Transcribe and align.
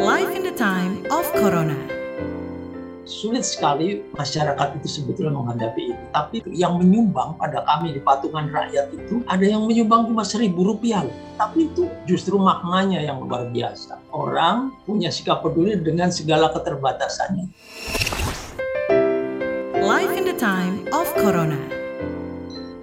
Life 0.00 0.32
in 0.32 0.48
the 0.48 0.56
time 0.56 1.04
of 1.12 1.28
Corona. 1.36 1.76
Sulit 3.04 3.44
sekali 3.44 4.00
masyarakat 4.16 4.80
itu 4.80 4.88
sebetulnya 4.88 5.36
menghadapi 5.36 5.92
ini. 5.92 6.04
Tapi 6.08 6.40
yang 6.56 6.80
menyumbang 6.80 7.36
pada 7.36 7.60
kami 7.68 7.92
di 7.92 8.00
patungan 8.00 8.48
rakyat 8.48 8.96
itu 8.96 9.20
ada 9.28 9.44
yang 9.44 9.68
menyumbang 9.68 10.08
cuma 10.08 10.24
seribu 10.24 10.72
rupiah. 10.72 11.04
Tapi 11.36 11.68
itu 11.68 11.84
justru 12.08 12.40
maknanya 12.40 13.04
yang 13.04 13.20
luar 13.20 13.52
biasa. 13.52 14.00
Orang 14.08 14.72
punya 14.88 15.12
sikap 15.12 15.44
peduli 15.44 15.76
dengan 15.76 16.08
segala 16.08 16.48
keterbatasannya. 16.48 17.44
Life 19.84 20.16
in 20.16 20.24
the 20.24 20.38
time 20.40 20.88
of 20.96 21.12
Corona. 21.12 21.79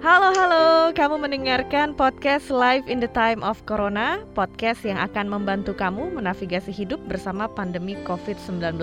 Halo 0.08 0.32
halo, 0.32 0.88
kamu 0.96 1.20
mendengarkan 1.20 1.92
podcast 1.92 2.48
Live 2.48 2.88
in 2.88 2.96
the 2.96 3.12
Time 3.12 3.44
of 3.44 3.60
Corona, 3.68 4.24
podcast 4.32 4.80
yang 4.80 4.96
akan 4.96 5.28
membantu 5.28 5.76
kamu 5.76 6.08
menavigasi 6.16 6.72
hidup 6.72 6.96
bersama 7.04 7.44
pandemi 7.44 7.92
COVID-19. 8.08 8.80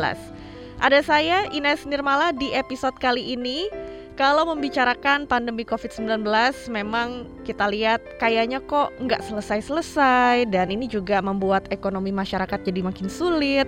Ada 0.77 0.99
saya 1.01 1.49
Ines 1.49 1.81
Nirmala 1.89 2.29
di 2.29 2.53
episode 2.53 2.93
kali 3.01 3.33
ini. 3.33 3.65
Kalau 4.13 4.45
membicarakan 4.53 5.25
pandemi 5.25 5.65
COVID-19, 5.65 6.29
memang 6.69 7.25
kita 7.41 7.73
lihat 7.73 8.05
kayaknya 8.21 8.61
kok 8.61 8.93
nggak 9.01 9.25
selesai-selesai 9.25 10.45
dan 10.53 10.69
ini 10.69 10.85
juga 10.85 11.25
membuat 11.25 11.65
ekonomi 11.73 12.13
masyarakat 12.13 12.61
jadi 12.61 12.85
makin 12.85 13.09
sulit. 13.09 13.65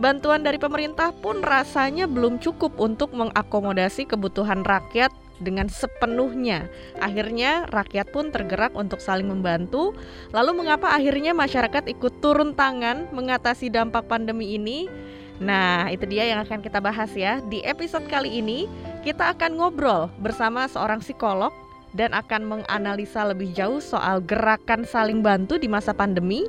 Bantuan 0.00 0.40
dari 0.40 0.56
pemerintah 0.56 1.12
pun 1.12 1.44
rasanya 1.44 2.08
belum 2.08 2.40
cukup 2.40 2.72
untuk 2.80 3.12
mengakomodasi 3.12 4.08
kebutuhan 4.08 4.64
rakyat 4.64 5.12
dengan 5.40 5.68
sepenuhnya. 5.68 6.68
Akhirnya 7.00 7.68
rakyat 7.68 8.10
pun 8.12 8.32
tergerak 8.32 8.72
untuk 8.72 9.00
saling 9.02 9.28
membantu. 9.28 9.92
Lalu 10.32 10.64
mengapa 10.64 10.92
akhirnya 10.92 11.36
masyarakat 11.36 11.88
ikut 11.92 12.20
turun 12.24 12.56
tangan 12.56 13.10
mengatasi 13.12 13.68
dampak 13.68 14.08
pandemi 14.08 14.56
ini? 14.56 14.88
Nah, 15.36 15.92
itu 15.92 16.08
dia 16.08 16.24
yang 16.24 16.40
akan 16.40 16.64
kita 16.64 16.80
bahas 16.80 17.12
ya. 17.12 17.44
Di 17.44 17.60
episode 17.68 18.08
kali 18.08 18.40
ini, 18.40 18.64
kita 19.04 19.36
akan 19.36 19.60
ngobrol 19.60 20.08
bersama 20.20 20.64
seorang 20.64 21.04
psikolog 21.04 21.52
dan 21.96 22.12
akan 22.12 22.44
menganalisa 22.44 23.24
lebih 23.24 23.52
jauh 23.56 23.80
soal 23.80 24.20
gerakan 24.20 24.84
saling 24.84 25.24
bantu 25.24 25.56
di 25.56 25.68
masa 25.68 25.96
pandemi 25.96 26.44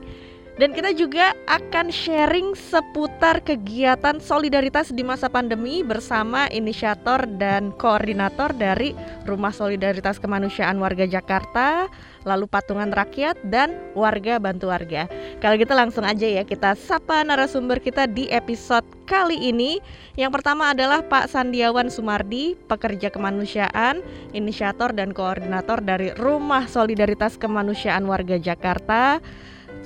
dan 0.57 0.73
kita 0.73 0.89
juga 0.97 1.37
akan 1.45 1.93
sharing 1.93 2.57
seputar 2.57 3.45
kegiatan 3.45 4.17
solidaritas 4.17 4.89
di 4.89 5.05
masa 5.05 5.29
pandemi 5.29 5.85
bersama 5.85 6.49
inisiator 6.49 7.29
dan 7.37 7.69
koordinator 7.77 8.49
dari 8.57 8.97
Rumah 9.29 9.53
Solidaritas 9.53 10.17
Kemanusiaan 10.17 10.81
Warga 10.81 11.05
Jakarta, 11.05 11.85
lalu 12.25 12.49
Patungan 12.49 12.89
Rakyat 12.89 13.37
dan 13.45 13.77
Warga 13.93 14.41
Bantu 14.41 14.73
Warga. 14.73 15.05
Kalau 15.37 15.55
gitu 15.61 15.77
langsung 15.77 16.01
aja 16.01 16.25
ya 16.25 16.41
kita 16.41 16.73
sapa 16.73 17.21
narasumber 17.21 17.77
kita 17.77 18.09
di 18.09 18.25
episode 18.33 18.83
kali 19.05 19.37
ini. 19.37 19.77
Yang 20.17 20.41
pertama 20.41 20.73
adalah 20.73 21.05
Pak 21.05 21.29
Sandiawan 21.29 21.93
Sumardi, 21.93 22.57
pekerja 22.65 23.13
kemanusiaan, 23.13 24.01
inisiator 24.33 24.89
dan 24.89 25.13
koordinator 25.13 25.85
dari 25.85 26.09
Rumah 26.17 26.65
Solidaritas 26.65 27.37
Kemanusiaan 27.37 28.09
Warga 28.09 28.41
Jakarta 28.41 29.21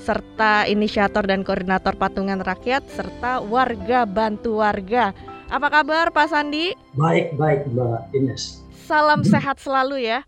serta 0.02 0.66
inisiator 0.66 1.22
dan 1.30 1.46
koordinator 1.46 1.94
patungan 1.94 2.42
rakyat 2.42 2.82
serta 2.90 3.38
warga 3.46 4.10
bantu 4.10 4.66
warga. 4.66 5.14
Apa 5.54 5.70
kabar 5.70 6.10
Pak 6.10 6.34
Sandi? 6.34 6.74
Baik, 6.98 7.38
baik 7.38 7.70
Mbak 7.70 8.18
Ines. 8.18 8.66
Salam 8.90 9.22
sehat 9.22 9.62
selalu 9.62 10.10
ya. 10.10 10.26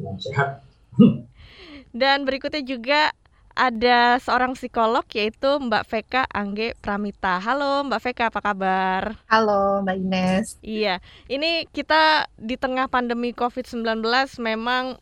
Salam 0.00 0.16
sehat. 0.16 0.48
Dan 2.00 2.24
berikutnya 2.24 2.64
juga 2.64 3.12
ada 3.54 4.18
seorang 4.18 4.58
psikolog 4.58 5.06
yaitu 5.14 5.46
Mbak 5.62 5.84
Veka 5.86 6.22
Angge 6.32 6.74
Pramita. 6.82 7.38
Halo 7.38 7.86
Mbak 7.86 8.00
Veka, 8.02 8.24
apa 8.32 8.40
kabar? 8.42 9.02
Halo 9.30 9.84
Mbak 9.86 9.96
Ines. 10.00 10.46
Iya, 10.58 10.98
ini 11.30 11.70
kita 11.70 12.26
di 12.34 12.58
tengah 12.58 12.90
pandemi 12.90 13.30
COVID-19 13.30 14.02
memang 14.42 14.98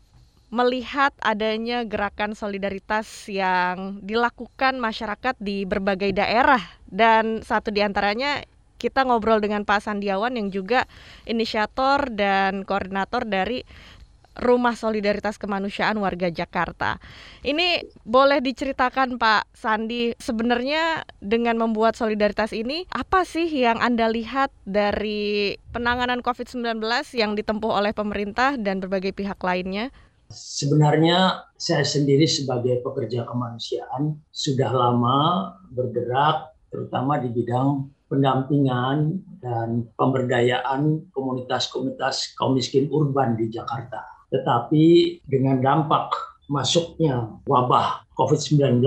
melihat 0.52 1.16
adanya 1.24 1.80
gerakan 1.88 2.36
solidaritas 2.36 3.08
yang 3.24 4.04
dilakukan 4.04 4.76
masyarakat 4.76 5.32
di 5.40 5.64
berbagai 5.64 6.12
daerah 6.12 6.60
dan 6.92 7.40
satu 7.40 7.72
di 7.72 7.80
antaranya 7.80 8.44
kita 8.76 9.08
ngobrol 9.08 9.40
dengan 9.40 9.64
Pak 9.64 9.88
Sandiawan 9.88 10.36
yang 10.36 10.52
juga 10.52 10.84
inisiator 11.24 12.12
dan 12.12 12.68
koordinator 12.68 13.24
dari 13.24 13.64
Rumah 14.32 14.72
Solidaritas 14.76 15.36
Kemanusiaan 15.36 16.00
Warga 16.00 16.32
Jakarta. 16.32 16.96
Ini 17.44 17.84
boleh 18.04 18.40
diceritakan 18.40 19.20
Pak 19.20 19.52
Sandi, 19.52 20.16
sebenarnya 20.16 21.04
dengan 21.20 21.60
membuat 21.60 22.00
solidaritas 22.00 22.56
ini 22.56 22.88
apa 22.88 23.28
sih 23.28 23.44
yang 23.44 23.76
Anda 23.76 24.08
lihat 24.08 24.48
dari 24.64 25.60
penanganan 25.76 26.24
COVID-19 26.24 26.80
yang 27.12 27.36
ditempuh 27.36 27.72
oleh 27.76 27.92
pemerintah 27.92 28.56
dan 28.56 28.80
berbagai 28.80 29.12
pihak 29.12 29.36
lainnya? 29.44 29.92
Sebenarnya 30.32 31.46
saya 31.60 31.84
sendiri 31.84 32.24
sebagai 32.24 32.80
pekerja 32.80 33.28
kemanusiaan 33.28 34.16
sudah 34.32 34.72
lama 34.72 35.52
bergerak 35.70 36.56
terutama 36.72 37.20
di 37.20 37.28
bidang 37.28 37.92
pendampingan 38.08 39.20
dan 39.44 39.88
pemberdayaan 39.96 41.08
komunitas-komunitas 41.12 42.36
kaum 42.36 42.56
miskin 42.56 42.88
urban 42.88 43.36
di 43.36 43.52
Jakarta. 43.52 44.04
Tetapi 44.32 45.16
dengan 45.28 45.60
dampak 45.60 46.12
masuknya 46.48 47.28
wabah 47.48 48.04
COVID-19 48.16 48.84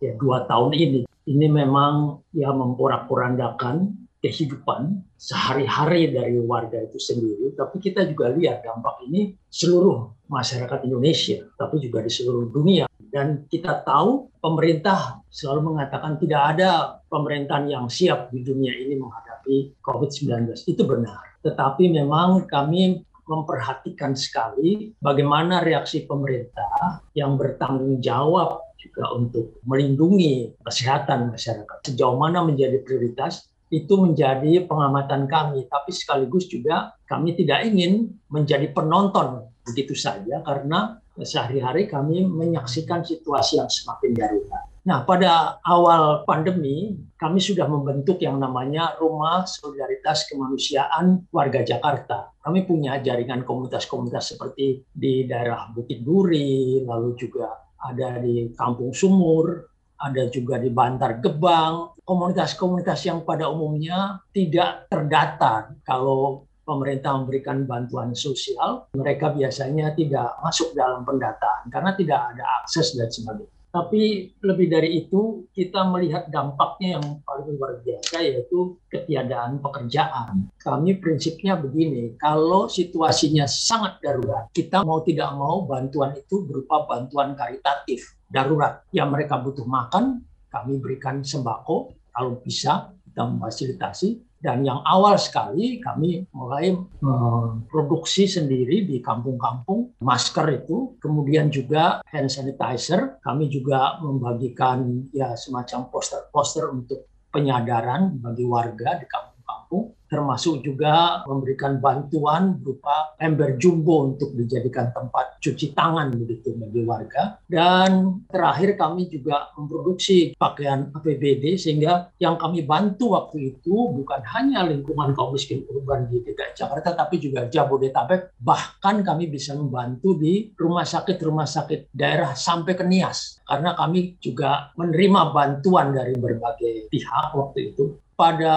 ya 0.00 0.12
dua 0.16 0.44
tahun 0.48 0.72
ini, 0.76 1.00
ini 1.28 1.46
memang 1.48 2.24
ya 2.32 2.52
memporak-porandakan 2.52 4.01
kehidupan 4.22 5.02
sehari-hari 5.18 6.14
dari 6.14 6.38
warga 6.38 6.78
itu 6.78 6.96
sendiri, 7.02 7.58
tapi 7.58 7.82
kita 7.82 8.06
juga 8.06 8.30
lihat 8.30 8.62
dampak 8.62 9.02
ini 9.10 9.34
seluruh 9.50 10.14
masyarakat 10.30 10.86
Indonesia, 10.86 11.42
tapi 11.58 11.82
juga 11.82 12.06
di 12.06 12.10
seluruh 12.14 12.46
dunia. 12.48 12.86
Dan 13.12 13.44
kita 13.50 13.84
tahu 13.84 14.32
pemerintah 14.40 15.20
selalu 15.28 15.74
mengatakan 15.74 16.16
tidak 16.16 16.56
ada 16.56 16.70
pemerintahan 17.12 17.68
yang 17.68 17.86
siap 17.90 18.32
di 18.32 18.40
dunia 18.40 18.72
ini 18.72 18.96
menghadapi 18.96 19.84
COVID-19. 19.84 20.64
Itu 20.64 20.88
benar. 20.88 21.20
Tetapi 21.44 21.92
memang 21.92 22.48
kami 22.48 23.04
memperhatikan 23.28 24.16
sekali 24.16 24.96
bagaimana 24.96 25.60
reaksi 25.60 26.08
pemerintah 26.08 27.04
yang 27.12 27.36
bertanggung 27.36 28.00
jawab 28.00 28.64
juga 28.80 29.14
untuk 29.14 29.62
melindungi 29.62 30.58
kesehatan 30.64 31.30
masyarakat. 31.30 31.86
Sejauh 31.86 32.18
mana 32.18 32.42
menjadi 32.42 32.82
prioritas 32.82 33.51
itu 33.72 33.94
menjadi 33.96 34.68
pengamatan 34.68 35.24
kami, 35.24 35.64
tapi 35.64 35.90
sekaligus 35.96 36.44
juga 36.52 36.92
kami 37.08 37.32
tidak 37.32 37.64
ingin 37.64 38.12
menjadi 38.28 38.68
penonton 38.68 39.48
begitu 39.64 39.96
saja 39.96 40.44
karena 40.44 41.00
sehari-hari 41.16 41.88
kami 41.88 42.24
menyaksikan 42.28 43.00
situasi 43.00 43.56
yang 43.56 43.72
semakin 43.72 44.12
darurat. 44.12 44.64
Nah, 44.82 45.06
pada 45.06 45.62
awal 45.62 46.26
pandemi, 46.26 46.98
kami 47.14 47.38
sudah 47.38 47.70
membentuk 47.70 48.18
yang 48.18 48.42
namanya 48.42 48.98
Rumah 48.98 49.46
Solidaritas 49.46 50.26
Kemanusiaan 50.26 51.30
Warga 51.30 51.62
Jakarta. 51.62 52.34
Kami 52.42 52.66
punya 52.66 52.98
jaringan 52.98 53.46
komunitas-komunitas 53.46 54.34
seperti 54.34 54.82
di 54.90 55.22
daerah 55.30 55.70
Bukit 55.70 56.02
Duri, 56.02 56.82
lalu 56.82 57.14
juga 57.14 57.62
ada 57.78 58.18
di 58.18 58.50
Kampung 58.58 58.90
Sumur, 58.90 59.71
ada 60.02 60.26
juga 60.26 60.58
di 60.58 60.68
Bantar 60.68 61.22
Gebang, 61.22 62.02
komunitas-komunitas 62.02 63.06
yang 63.06 63.22
pada 63.22 63.46
umumnya 63.46 64.18
tidak 64.34 64.90
terdata 64.90 65.70
kalau 65.86 66.42
pemerintah 66.62 67.18
memberikan 67.18 67.66
bantuan 67.66 68.14
sosial, 68.14 68.86
mereka 68.94 69.34
biasanya 69.34 69.94
tidak 69.98 70.34
masuk 70.42 70.74
dalam 70.74 71.02
pendataan 71.02 71.70
karena 71.70 71.90
tidak 71.94 72.20
ada 72.34 72.44
akses 72.62 72.94
dan 72.94 73.10
sebagainya. 73.10 73.51
Tapi 73.72 74.36
lebih 74.44 74.68
dari 74.68 75.00
itu, 75.00 75.48
kita 75.48 75.88
melihat 75.88 76.28
dampaknya 76.28 77.00
yang 77.00 77.24
paling 77.24 77.56
luar 77.56 77.80
biasa 77.80 78.20
yaitu 78.20 78.76
ketiadaan 78.92 79.64
pekerjaan. 79.64 80.52
Kami 80.60 81.00
prinsipnya 81.00 81.56
begini, 81.56 82.12
kalau 82.20 82.68
situasinya 82.68 83.48
sangat 83.48 83.96
darurat, 84.04 84.52
kita 84.52 84.84
mau 84.84 85.00
tidak 85.00 85.32
mau 85.40 85.64
bantuan 85.64 86.12
itu 86.12 86.44
berupa 86.44 86.84
bantuan 86.84 87.32
karitatif 87.32 88.12
darurat. 88.28 88.84
Yang 88.92 89.08
mereka 89.08 89.40
butuh 89.40 89.64
makan, 89.64 90.20
kami 90.52 90.76
berikan 90.76 91.24
sembako, 91.24 91.96
kalau 92.12 92.36
bisa 92.44 92.92
kita 93.12 93.28
memfasilitasi. 93.28 94.40
Dan 94.42 94.66
yang 94.66 94.82
awal 94.82 95.14
sekali 95.22 95.78
kami 95.78 96.26
mulai 96.34 96.74
memproduksi 96.74 98.26
sendiri 98.26 98.82
di 98.82 98.98
kampung-kampung 98.98 100.02
masker 100.02 100.66
itu, 100.66 100.98
kemudian 100.98 101.46
juga 101.46 102.02
hand 102.10 102.26
sanitizer. 102.26 103.22
Kami 103.22 103.46
juga 103.46 104.02
membagikan 104.02 105.06
ya 105.14 105.38
semacam 105.38 105.92
poster-poster 105.94 106.74
untuk 106.74 107.06
penyadaran 107.30 108.18
bagi 108.18 108.42
warga 108.42 108.98
di 108.98 109.06
kampung-kampung 109.06 110.01
termasuk 110.12 110.60
juga 110.60 111.24
memberikan 111.24 111.80
bantuan 111.80 112.60
berupa 112.60 113.16
ember 113.16 113.56
jumbo 113.56 114.12
untuk 114.12 114.36
dijadikan 114.36 114.92
tempat 114.92 115.40
cuci 115.40 115.72
tangan 115.72 116.12
begitu 116.12 116.52
bagi 116.52 116.84
warga. 116.84 117.40
Dan 117.48 118.20
terakhir 118.28 118.76
kami 118.76 119.08
juga 119.08 119.48
memproduksi 119.56 120.36
pakaian 120.36 120.92
APBD 120.92 121.56
sehingga 121.56 122.12
yang 122.20 122.36
kami 122.36 122.68
bantu 122.68 123.16
waktu 123.16 123.56
itu 123.56 123.72
bukan 123.96 124.20
hanya 124.36 124.68
lingkungan 124.68 125.16
kaum 125.16 125.32
miskin 125.32 125.64
urban 125.72 126.12
di 126.12 126.20
DKI 126.20 126.52
Jakarta 126.52 126.92
tapi 126.92 127.16
juga 127.16 127.48
Jabodetabek. 127.48 128.36
Bahkan 128.36 129.00
kami 129.00 129.32
bisa 129.32 129.56
membantu 129.56 130.20
di 130.20 130.52
rumah 130.60 130.84
sakit-rumah 130.84 131.48
sakit 131.48 131.88
daerah 131.96 132.36
sampai 132.36 132.76
ke 132.76 132.84
Nias. 132.84 133.40
Karena 133.48 133.72
kami 133.72 134.20
juga 134.20 134.76
menerima 134.76 135.32
bantuan 135.32 135.96
dari 135.96 136.12
berbagai 136.12 136.92
pihak 136.92 137.32
waktu 137.32 137.72
itu 137.72 138.01
pada 138.12 138.56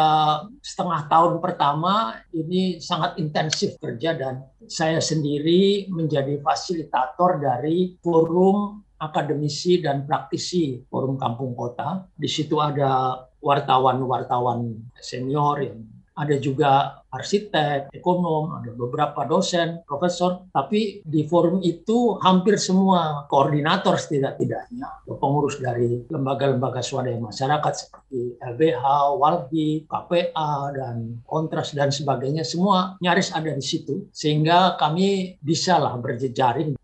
setengah 0.60 1.07
tahun 1.07 1.40
pertama 1.40 2.19
ini 2.36 2.78
sangat 2.84 3.18
intensif 3.18 3.80
kerja 3.80 4.13
dan 4.13 4.44
saya 4.68 5.00
sendiri 5.00 5.88
menjadi 5.90 6.38
fasilitator 6.44 7.40
dari 7.40 7.96
forum 8.04 8.84
akademisi 9.00 9.84
dan 9.84 10.07
praktisi 10.07 10.84
forum 10.88 11.16
kampung 11.16 11.56
kota. 11.56 12.07
Di 12.16 12.28
situ 12.28 12.60
ada 12.60 13.25
wartawan-wartawan 13.40 14.75
senior 15.00 15.62
yang 15.62 15.95
ada 16.16 16.36
juga 16.40 17.04
arsitek, 17.12 17.92
ekonom, 17.92 18.64
ada 18.64 18.72
beberapa 18.72 19.28
dosen, 19.28 19.84
profesor, 19.84 20.48
tapi 20.56 21.04
di 21.04 21.28
forum 21.28 21.60
itu 21.60 22.16
hampir 22.24 22.56
semua 22.56 23.28
koordinator 23.28 24.00
setidak-tidaknya, 24.00 25.04
pengurus 25.20 25.60
dari 25.60 26.08
lembaga-lembaga 26.08 26.80
swadaya 26.80 27.20
masyarakat 27.20 27.74
seperti 27.76 28.40
LBH, 28.40 28.84
Walhi, 29.20 29.84
KPA, 29.84 30.72
dan 30.72 31.20
Kontras, 31.28 31.76
dan 31.76 31.92
sebagainya, 31.92 32.48
semua 32.48 32.96
nyaris 33.04 33.36
ada 33.36 33.52
di 33.52 33.64
situ, 33.64 34.08
sehingga 34.16 34.80
kami 34.80 35.36
bisalah 35.44 36.00
berjejaring. 36.00 36.80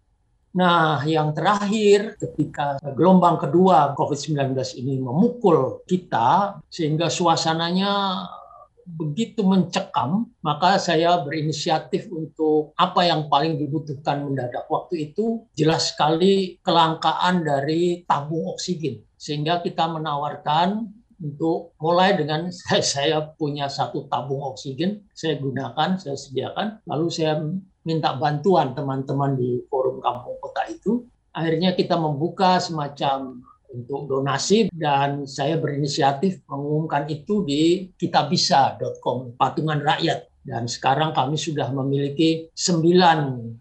Nah, 0.52 1.00
yang 1.08 1.32
terakhir 1.32 2.20
ketika 2.20 2.76
gelombang 3.00 3.40
kedua 3.40 3.96
COVID-19 3.96 4.52
ini 4.84 5.00
memukul 5.00 5.80
kita 5.88 6.60
sehingga 6.68 7.08
suasananya 7.08 8.28
begitu 8.98 9.42
mencekam, 9.46 10.28
maka 10.44 10.76
saya 10.82 11.20
berinisiatif 11.24 12.12
untuk 12.12 12.76
apa 12.76 13.08
yang 13.08 13.32
paling 13.32 13.56
dibutuhkan 13.56 14.28
mendadak. 14.28 14.68
Waktu 14.68 15.12
itu 15.12 15.48
jelas 15.56 15.96
sekali 15.96 16.60
kelangkaan 16.62 17.44
dari 17.46 18.04
tabung 18.04 18.52
oksigen. 18.52 19.00
Sehingga 19.16 19.62
kita 19.62 19.88
menawarkan 19.88 20.90
untuk 21.22 21.78
mulai 21.78 22.18
dengan 22.18 22.50
saya, 22.82 23.22
punya 23.38 23.70
satu 23.70 24.10
tabung 24.10 24.42
oksigen, 24.52 25.06
saya 25.14 25.38
gunakan, 25.38 26.02
saya 26.02 26.18
sediakan, 26.18 26.82
lalu 26.90 27.08
saya 27.14 27.40
minta 27.86 28.14
bantuan 28.18 28.74
teman-teman 28.78 29.38
di 29.38 29.62
forum 29.70 30.02
kampung 30.02 30.38
kota 30.42 30.64
itu. 30.70 31.06
Akhirnya 31.32 31.72
kita 31.72 31.96
membuka 31.96 32.60
semacam 32.60 33.40
untuk 33.72 34.08
donasi 34.08 34.68
dan 34.72 35.24
saya 35.24 35.58
berinisiatif 35.58 36.44
mengumumkan 36.48 37.08
itu 37.08 37.44
di 37.48 37.90
kitabisa.com 37.96 39.36
patungan 39.40 39.80
rakyat 39.80 40.32
dan 40.42 40.66
sekarang 40.66 41.14
kami 41.14 41.38
sudah 41.38 41.70
memiliki 41.70 42.50
sembilan 42.54 43.20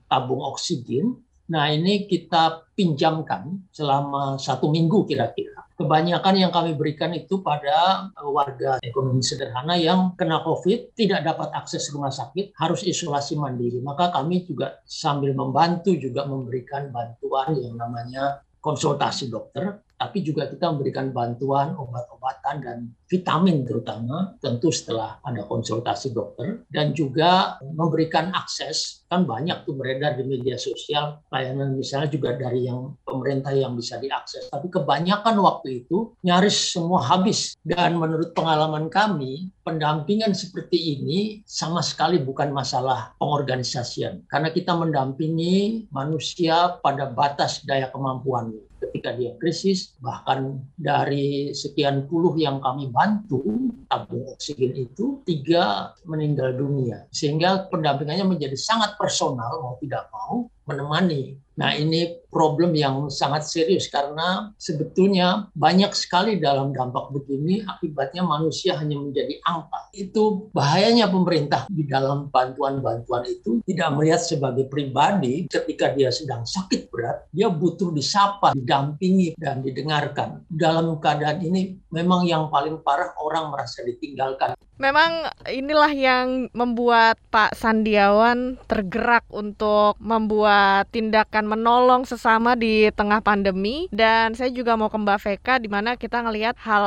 tabung 0.09 0.41
oksigen. 0.41 1.13
Nah 1.51 1.67
ini 1.67 2.07
kita 2.07 2.71
pinjamkan 2.79 3.69
selama 3.75 4.39
satu 4.39 4.71
minggu 4.71 5.03
kira-kira. 5.05 5.67
Kebanyakan 5.75 6.37
yang 6.37 6.53
kami 6.53 6.77
berikan 6.77 7.11
itu 7.17 7.41
pada 7.41 8.07
warga 8.21 8.79
ekonomi 8.85 9.25
sederhana 9.25 9.81
yang 9.81 10.13
kena 10.15 10.45
COVID, 10.45 10.95
tidak 10.95 11.25
dapat 11.25 11.51
akses 11.57 11.89
rumah 11.91 12.13
sakit, 12.13 12.53
harus 12.55 12.85
isolasi 12.85 13.35
mandiri. 13.35 13.81
Maka 13.81 14.13
kami 14.13 14.45
juga 14.45 14.79
sambil 14.85 15.33
membantu 15.33 15.97
juga 15.97 16.29
memberikan 16.29 16.93
bantuan 16.93 17.57
yang 17.59 17.81
namanya 17.81 18.45
konsultasi 18.61 19.33
dokter 19.33 19.81
tapi 20.01 20.25
juga 20.25 20.49
kita 20.49 20.73
memberikan 20.73 21.13
bantuan 21.13 21.77
obat-obatan 21.77 22.57
dan 22.65 22.79
vitamin 23.05 23.69
terutama 23.69 24.33
tentu 24.41 24.73
setelah 24.73 25.21
ada 25.21 25.45
konsultasi 25.45 26.17
dokter. 26.17 26.65
Dan 26.73 26.97
juga 26.97 27.61
memberikan 27.61 28.33
akses 28.33 29.05
kan 29.13 29.29
banyak 29.29 29.69
tuh 29.69 29.77
beredar 29.77 30.17
di 30.17 30.25
media 30.25 30.57
sosial 30.57 31.21
layanan 31.29 31.77
misalnya 31.77 32.09
juga 32.09 32.33
dari 32.33 32.65
yang 32.65 32.97
pemerintah 33.05 33.53
yang 33.53 33.77
bisa 33.77 34.01
diakses. 34.01 34.49
Tapi 34.49 34.73
kebanyakan 34.73 35.37
waktu 35.37 35.85
itu 35.85 36.17
nyaris 36.25 36.73
semua 36.73 37.05
habis. 37.05 37.53
Dan 37.61 38.01
menurut 38.01 38.33
pengalaman 38.33 38.89
kami 38.89 39.53
pendampingan 39.69 40.33
seperti 40.33 40.97
ini 40.97 41.45
sama 41.45 41.85
sekali 41.85 42.17
bukan 42.25 42.57
masalah 42.57 43.13
pengorganisasian. 43.21 44.25
Karena 44.33 44.49
kita 44.49 44.73
mendampingi 44.73 45.93
manusia 45.93 46.81
pada 46.81 47.13
batas 47.13 47.61
daya 47.69 47.93
kemampuannya 47.93 48.70
ketika 48.91 49.15
dia 49.15 49.39
krisis, 49.39 49.95
bahkan 50.03 50.59
dari 50.75 51.55
sekian 51.55 52.11
puluh 52.11 52.35
yang 52.35 52.59
kami 52.59 52.91
bantu 52.91 53.47
tabung 53.87 54.27
oksigen 54.35 54.75
itu, 54.75 55.23
tiga 55.23 55.95
meninggal 56.03 56.59
dunia. 56.59 57.07
Sehingga 57.15 57.71
pendampingannya 57.71 58.27
menjadi 58.27 58.59
sangat 58.59 58.99
personal, 58.99 59.63
mau 59.63 59.79
tidak 59.79 60.11
mau, 60.11 60.51
menemani. 60.71 61.35
Nah 61.61 61.77
ini 61.77 62.25
problem 62.33 62.73
yang 62.73 63.13
sangat 63.13 63.45
serius 63.45 63.93
karena 63.93 64.49
sebetulnya 64.57 65.53
banyak 65.53 65.93
sekali 65.93 66.41
dalam 66.41 66.73
dampak 66.73 67.13
begini 67.13 67.61
akibatnya 67.69 68.25
manusia 68.25 68.81
hanya 68.81 68.97
menjadi 68.97 69.37
angka. 69.45 69.93
Itu 69.93 70.49
bahayanya 70.57 71.13
pemerintah 71.13 71.69
di 71.69 71.85
dalam 71.85 72.33
bantuan-bantuan 72.33 73.29
itu 73.29 73.61
tidak 73.69 73.93
melihat 73.93 74.25
sebagai 74.25 74.73
pribadi 74.73 75.51
ketika 75.53 75.93
dia 75.93 76.09
sedang 76.09 76.49
sakit 76.49 76.89
berat, 76.89 77.29
dia 77.29 77.53
butuh 77.53 77.93
disapa, 77.93 78.57
didampingi 78.57 79.37
dan 79.37 79.61
didengarkan. 79.61 80.47
Dalam 80.49 80.97
keadaan 80.97 81.45
ini 81.45 81.77
memang 81.93 82.25
yang 82.25 82.49
paling 82.49 82.81
parah 82.81 83.13
orang 83.21 83.53
merasa 83.53 83.85
ditinggalkan. 83.85 84.57
Memang 84.81 85.29
inilah 85.45 85.93
yang 85.93 86.49
membuat 86.57 87.21
Pak 87.29 87.53
Sandiawan 87.53 88.57
tergerak 88.65 89.29
untuk 89.29 90.01
membuat 90.01 90.89
tindakan 90.89 91.53
menolong 91.53 92.09
sesama 92.09 92.57
di 92.57 92.89
tengah 92.97 93.21
pandemi 93.21 93.93
dan 93.93 94.33
saya 94.33 94.49
juga 94.49 94.81
mau 94.81 94.89
ke 94.89 94.97
Mbak 94.97 95.21
Veka 95.21 95.55
di 95.61 95.69
mana 95.69 96.01
kita 96.01 96.25
ngelihat 96.25 96.57
hal 96.65 96.87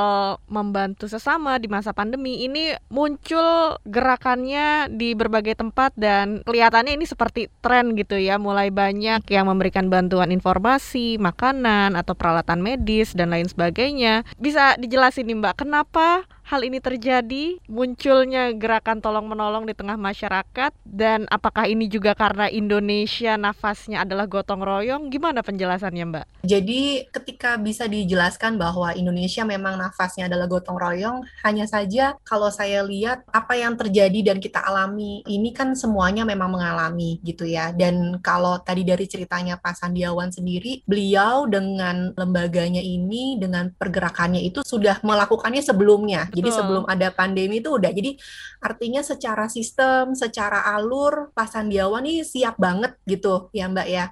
membantu 0.49 1.05
sesama 1.05 1.61
di 1.61 1.69
masa 1.69 1.93
pandemi 1.93 2.41
ini 2.41 2.73
muncul 2.89 3.77
gerakannya 3.85 4.89
di 4.89 5.13
berbagai 5.13 5.61
tempat 5.61 5.93
dan 5.93 6.41
kelihatannya 6.49 6.97
ini 6.97 7.05
seperti 7.05 7.53
tren 7.61 7.93
gitu 7.93 8.17
ya 8.17 8.41
mulai 8.41 8.73
banyak 8.73 9.21
yang 9.29 9.45
memberikan 9.45 9.93
bantuan 9.93 10.33
informasi, 10.33 11.21
makanan 11.21 11.93
atau 11.93 12.17
peralatan 12.17 12.57
medis 12.57 13.13
dan 13.13 13.29
lain 13.29 13.45
sebagainya. 13.45 14.25
Bisa 14.41 14.81
dijelasin 14.81 15.29
nih 15.29 15.37
Mbak 15.37 15.61
kenapa 15.61 16.25
hal 16.53 16.61
ini 16.61 16.77
terjadi, 16.77 17.57
munculnya 17.65 18.53
gerakan 18.53 19.01
tolong 19.01 19.25
menolong 19.25 19.65
di 19.65 19.74
tengah 19.74 19.98
masyarakat 19.98 20.69
dan 20.86 21.25
apakah 21.33 21.65
ini 21.65 21.89
juga 21.89 22.13
karena 22.13 22.45
Indonesia 22.45 23.33
nafasnya 23.41 24.05
adalah 24.05 24.29
gotong 24.29 24.62
royong? 24.62 25.10
Gimana 25.10 25.41
penjelasannya, 25.41 26.05
Mbak? 26.13 26.25
Jadi 26.45 27.10
ketika 27.10 27.57
bisa 27.57 27.89
dijelaskan 27.89 28.62
bahwa 28.62 28.93
Indonesia 28.93 29.41
memang 29.41 29.81
nafasnya 29.81 30.29
adalah 30.29 30.45
gotong 30.45 30.77
royong, 30.77 31.25
hanya 31.41 31.65
saja 31.65 32.13
kalau 32.22 32.53
saya 32.53 32.86
lihat 32.86 33.25
apa 33.33 33.57
yang 33.57 33.74
terjadi 33.74 34.22
dan 34.22 34.38
kita 34.38 34.62
alami 34.62 35.25
ini 35.25 35.57
kan 35.57 35.74
semuanya 35.74 36.22
memang 36.22 36.53
mengalami 36.53 37.17
gitu 37.25 37.50
ya. 37.50 37.74
Dan 37.74 38.22
kalau 38.22 38.62
tadi 38.62 38.86
dari 38.86 39.10
ceritanya 39.10 39.57
Pak 39.57 39.74
Sandiawan 39.74 40.29
sendiri, 40.29 40.86
beliau 40.86 41.50
dengan 41.50 42.13
lembaganya 42.13 42.83
ini 42.83 43.41
dengan 43.41 43.74
pergerakannya 43.74 44.45
itu 44.45 44.62
sudah 44.62 45.01
melakukannya 45.01 45.65
sebelumnya 45.65 46.29
jadi 46.42 46.42
sebelum 46.51 46.83
ada 46.89 47.13
pandemi 47.13 47.62
itu 47.62 47.69
udah. 47.71 47.91
Jadi 47.93 48.17
artinya 48.59 49.00
secara 49.05 49.47
sistem, 49.47 50.17
secara 50.17 50.65
alur 50.75 51.31
Pak 51.31 51.47
Sandiawan 51.53 52.03
nih 52.03 52.25
siap 52.25 52.57
banget 52.57 52.97
gitu 53.05 53.53
ya 53.53 53.69
Mbak 53.69 53.88
ya. 53.88 54.05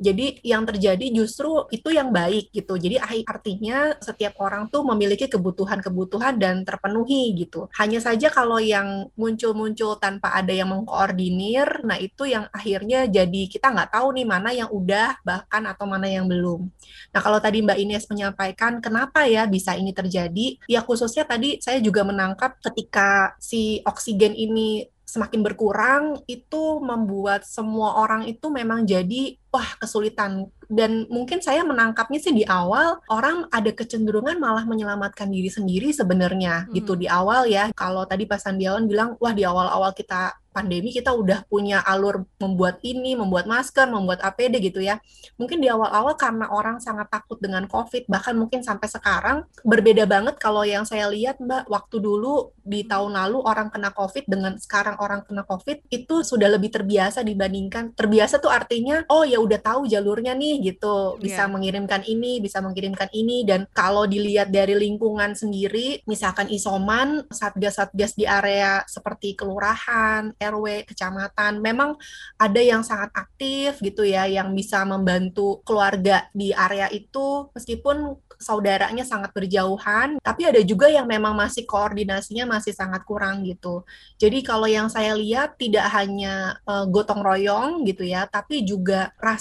Jadi 0.00 0.40
yang 0.46 0.64
terjadi 0.64 1.06
justru 1.12 1.66
itu 1.70 1.90
yang 1.90 2.10
baik 2.10 2.50
gitu. 2.50 2.78
Jadi 2.78 2.98
artinya 3.26 3.94
setiap 3.98 4.38
orang 4.40 4.70
tuh 4.70 4.82
memiliki 4.86 5.26
kebutuhan-kebutuhan 5.28 6.38
dan 6.38 6.62
terpenuhi 6.62 7.34
gitu. 7.34 7.66
Hanya 7.76 7.98
saja 8.00 8.30
kalau 8.30 8.58
yang 8.58 9.08
muncul-muncul 9.18 9.98
tanpa 9.98 10.34
ada 10.34 10.50
yang 10.50 10.70
mengkoordinir, 10.70 11.84
nah 11.84 11.98
itu 11.98 12.26
yang 12.28 12.46
akhirnya 12.50 13.06
jadi 13.10 13.42
kita 13.50 13.70
nggak 13.70 13.94
tahu 13.94 14.16
nih 14.16 14.26
mana 14.26 14.50
yang 14.50 14.70
udah 14.70 15.20
bahkan 15.22 15.64
atau 15.68 15.84
mana 15.84 16.08
yang 16.08 16.26
belum. 16.26 16.70
Nah 17.12 17.20
kalau 17.20 17.38
tadi 17.38 17.62
Mbak 17.62 17.78
Ines 17.78 18.04
menyampaikan 18.10 18.78
kenapa 18.78 19.26
ya 19.28 19.46
bisa 19.46 19.74
ini 19.74 19.94
terjadi, 19.94 20.58
ya 20.66 20.80
khususnya 20.82 21.24
tadi 21.28 21.58
saya 21.60 21.78
juga 21.78 22.02
menangkap 22.06 22.58
ketika 22.60 23.36
si 23.38 23.80
oksigen 23.84 24.34
ini 24.34 24.88
semakin 25.04 25.40
berkurang 25.44 26.04
itu 26.26 26.82
membuat 26.82 27.46
semua 27.46 28.02
orang 28.02 28.26
itu 28.26 28.50
memang 28.50 28.82
jadi 28.82 29.38
wah 29.54 29.78
kesulitan 29.78 30.50
dan 30.66 31.06
mungkin 31.06 31.38
saya 31.38 31.62
menangkapnya 31.62 32.18
sih 32.18 32.34
di 32.34 32.42
awal 32.42 32.98
orang 33.06 33.46
ada 33.54 33.70
kecenderungan 33.70 34.42
malah 34.42 34.66
menyelamatkan 34.66 35.30
diri 35.30 35.46
sendiri 35.46 35.94
sebenarnya 35.94 36.66
hmm. 36.66 36.74
gitu 36.74 36.98
di 36.98 37.06
awal 37.06 37.46
ya 37.46 37.70
kalau 37.78 38.02
tadi 38.02 38.26
Pak 38.26 38.42
Sandiawan 38.42 38.90
bilang 38.90 39.14
wah 39.22 39.30
di 39.30 39.46
awal-awal 39.46 39.94
kita 39.94 40.34
pandemi 40.54 40.94
kita 40.94 41.10
udah 41.10 41.42
punya 41.50 41.82
alur 41.82 42.30
membuat 42.38 42.78
ini, 42.86 43.18
membuat 43.18 43.50
masker, 43.50 43.90
membuat 43.90 44.22
APD 44.22 44.62
gitu 44.62 44.78
ya. 44.78 45.02
Mungkin 45.34 45.58
di 45.58 45.66
awal-awal 45.66 46.14
karena 46.14 46.46
orang 46.46 46.78
sangat 46.78 47.10
takut 47.10 47.42
dengan 47.42 47.66
COVID, 47.66 48.06
bahkan 48.06 48.38
mungkin 48.38 48.62
sampai 48.62 48.86
sekarang 48.86 49.50
berbeda 49.66 50.06
banget 50.06 50.38
kalau 50.38 50.62
yang 50.62 50.86
saya 50.86 51.10
lihat 51.10 51.42
Mbak, 51.42 51.66
waktu 51.66 51.98
dulu 51.98 52.54
di 52.62 52.86
tahun 52.86 53.18
lalu 53.18 53.42
orang 53.42 53.68
kena 53.74 53.90
COVID 53.90 54.24
dengan 54.30 54.54
sekarang 54.54 54.94
orang 55.02 55.26
kena 55.26 55.42
COVID 55.42 55.90
itu 55.90 56.22
sudah 56.22 56.46
lebih 56.46 56.70
terbiasa 56.70 57.26
dibandingkan 57.26 57.92
terbiasa 57.92 58.38
tuh 58.38 58.48
artinya 58.48 59.02
oh 59.10 59.26
ya 59.26 59.42
udah 59.44 59.60
tahu 59.60 59.86
jalurnya 59.86 60.32
nih 60.32 60.72
gitu, 60.72 61.20
bisa 61.20 61.44
yeah. 61.44 61.52
mengirimkan 61.52 62.02
ini, 62.04 62.40
bisa 62.40 62.64
mengirimkan 62.64 63.08
ini 63.12 63.44
dan 63.44 63.68
kalau 63.72 64.08
dilihat 64.08 64.48
dari 64.48 64.72
lingkungan 64.72 65.36
sendiri, 65.36 66.00
misalkan 66.08 66.48
isoman, 66.48 67.28
satgas-satgas 67.28 68.16
di 68.16 68.24
area 68.24 68.80
seperti 68.88 69.36
kelurahan, 69.36 70.32
RW, 70.40 70.88
kecamatan. 70.88 71.60
Memang 71.60 72.00
ada 72.40 72.60
yang 72.60 72.80
sangat 72.80 73.12
aktif 73.12 73.78
gitu 73.84 74.06
ya, 74.06 74.24
yang 74.24 74.52
bisa 74.56 74.82
membantu 74.88 75.60
keluarga 75.66 76.26
di 76.32 76.54
area 76.54 76.88
itu 76.88 77.50
meskipun 77.52 78.16
saudaranya 78.38 79.06
sangat 79.06 79.30
berjauhan, 79.34 80.18
tapi 80.20 80.42
ada 80.46 80.60
juga 80.62 80.90
yang 80.90 81.06
memang 81.06 81.34
masih 81.34 81.64
koordinasinya 81.64 82.58
masih 82.58 82.74
sangat 82.74 83.02
kurang 83.06 83.46
gitu. 83.46 83.86
Jadi 84.18 84.42
kalau 84.42 84.66
yang 84.66 84.90
saya 84.90 85.14
lihat 85.14 85.56
tidak 85.58 85.86
hanya 85.94 86.58
uh, 86.66 86.86
gotong 86.86 87.22
royong 87.22 87.82
gitu 87.88 88.06
ya, 88.06 88.26
tapi 88.28 88.62
juga 88.62 89.10
rasa 89.18 89.33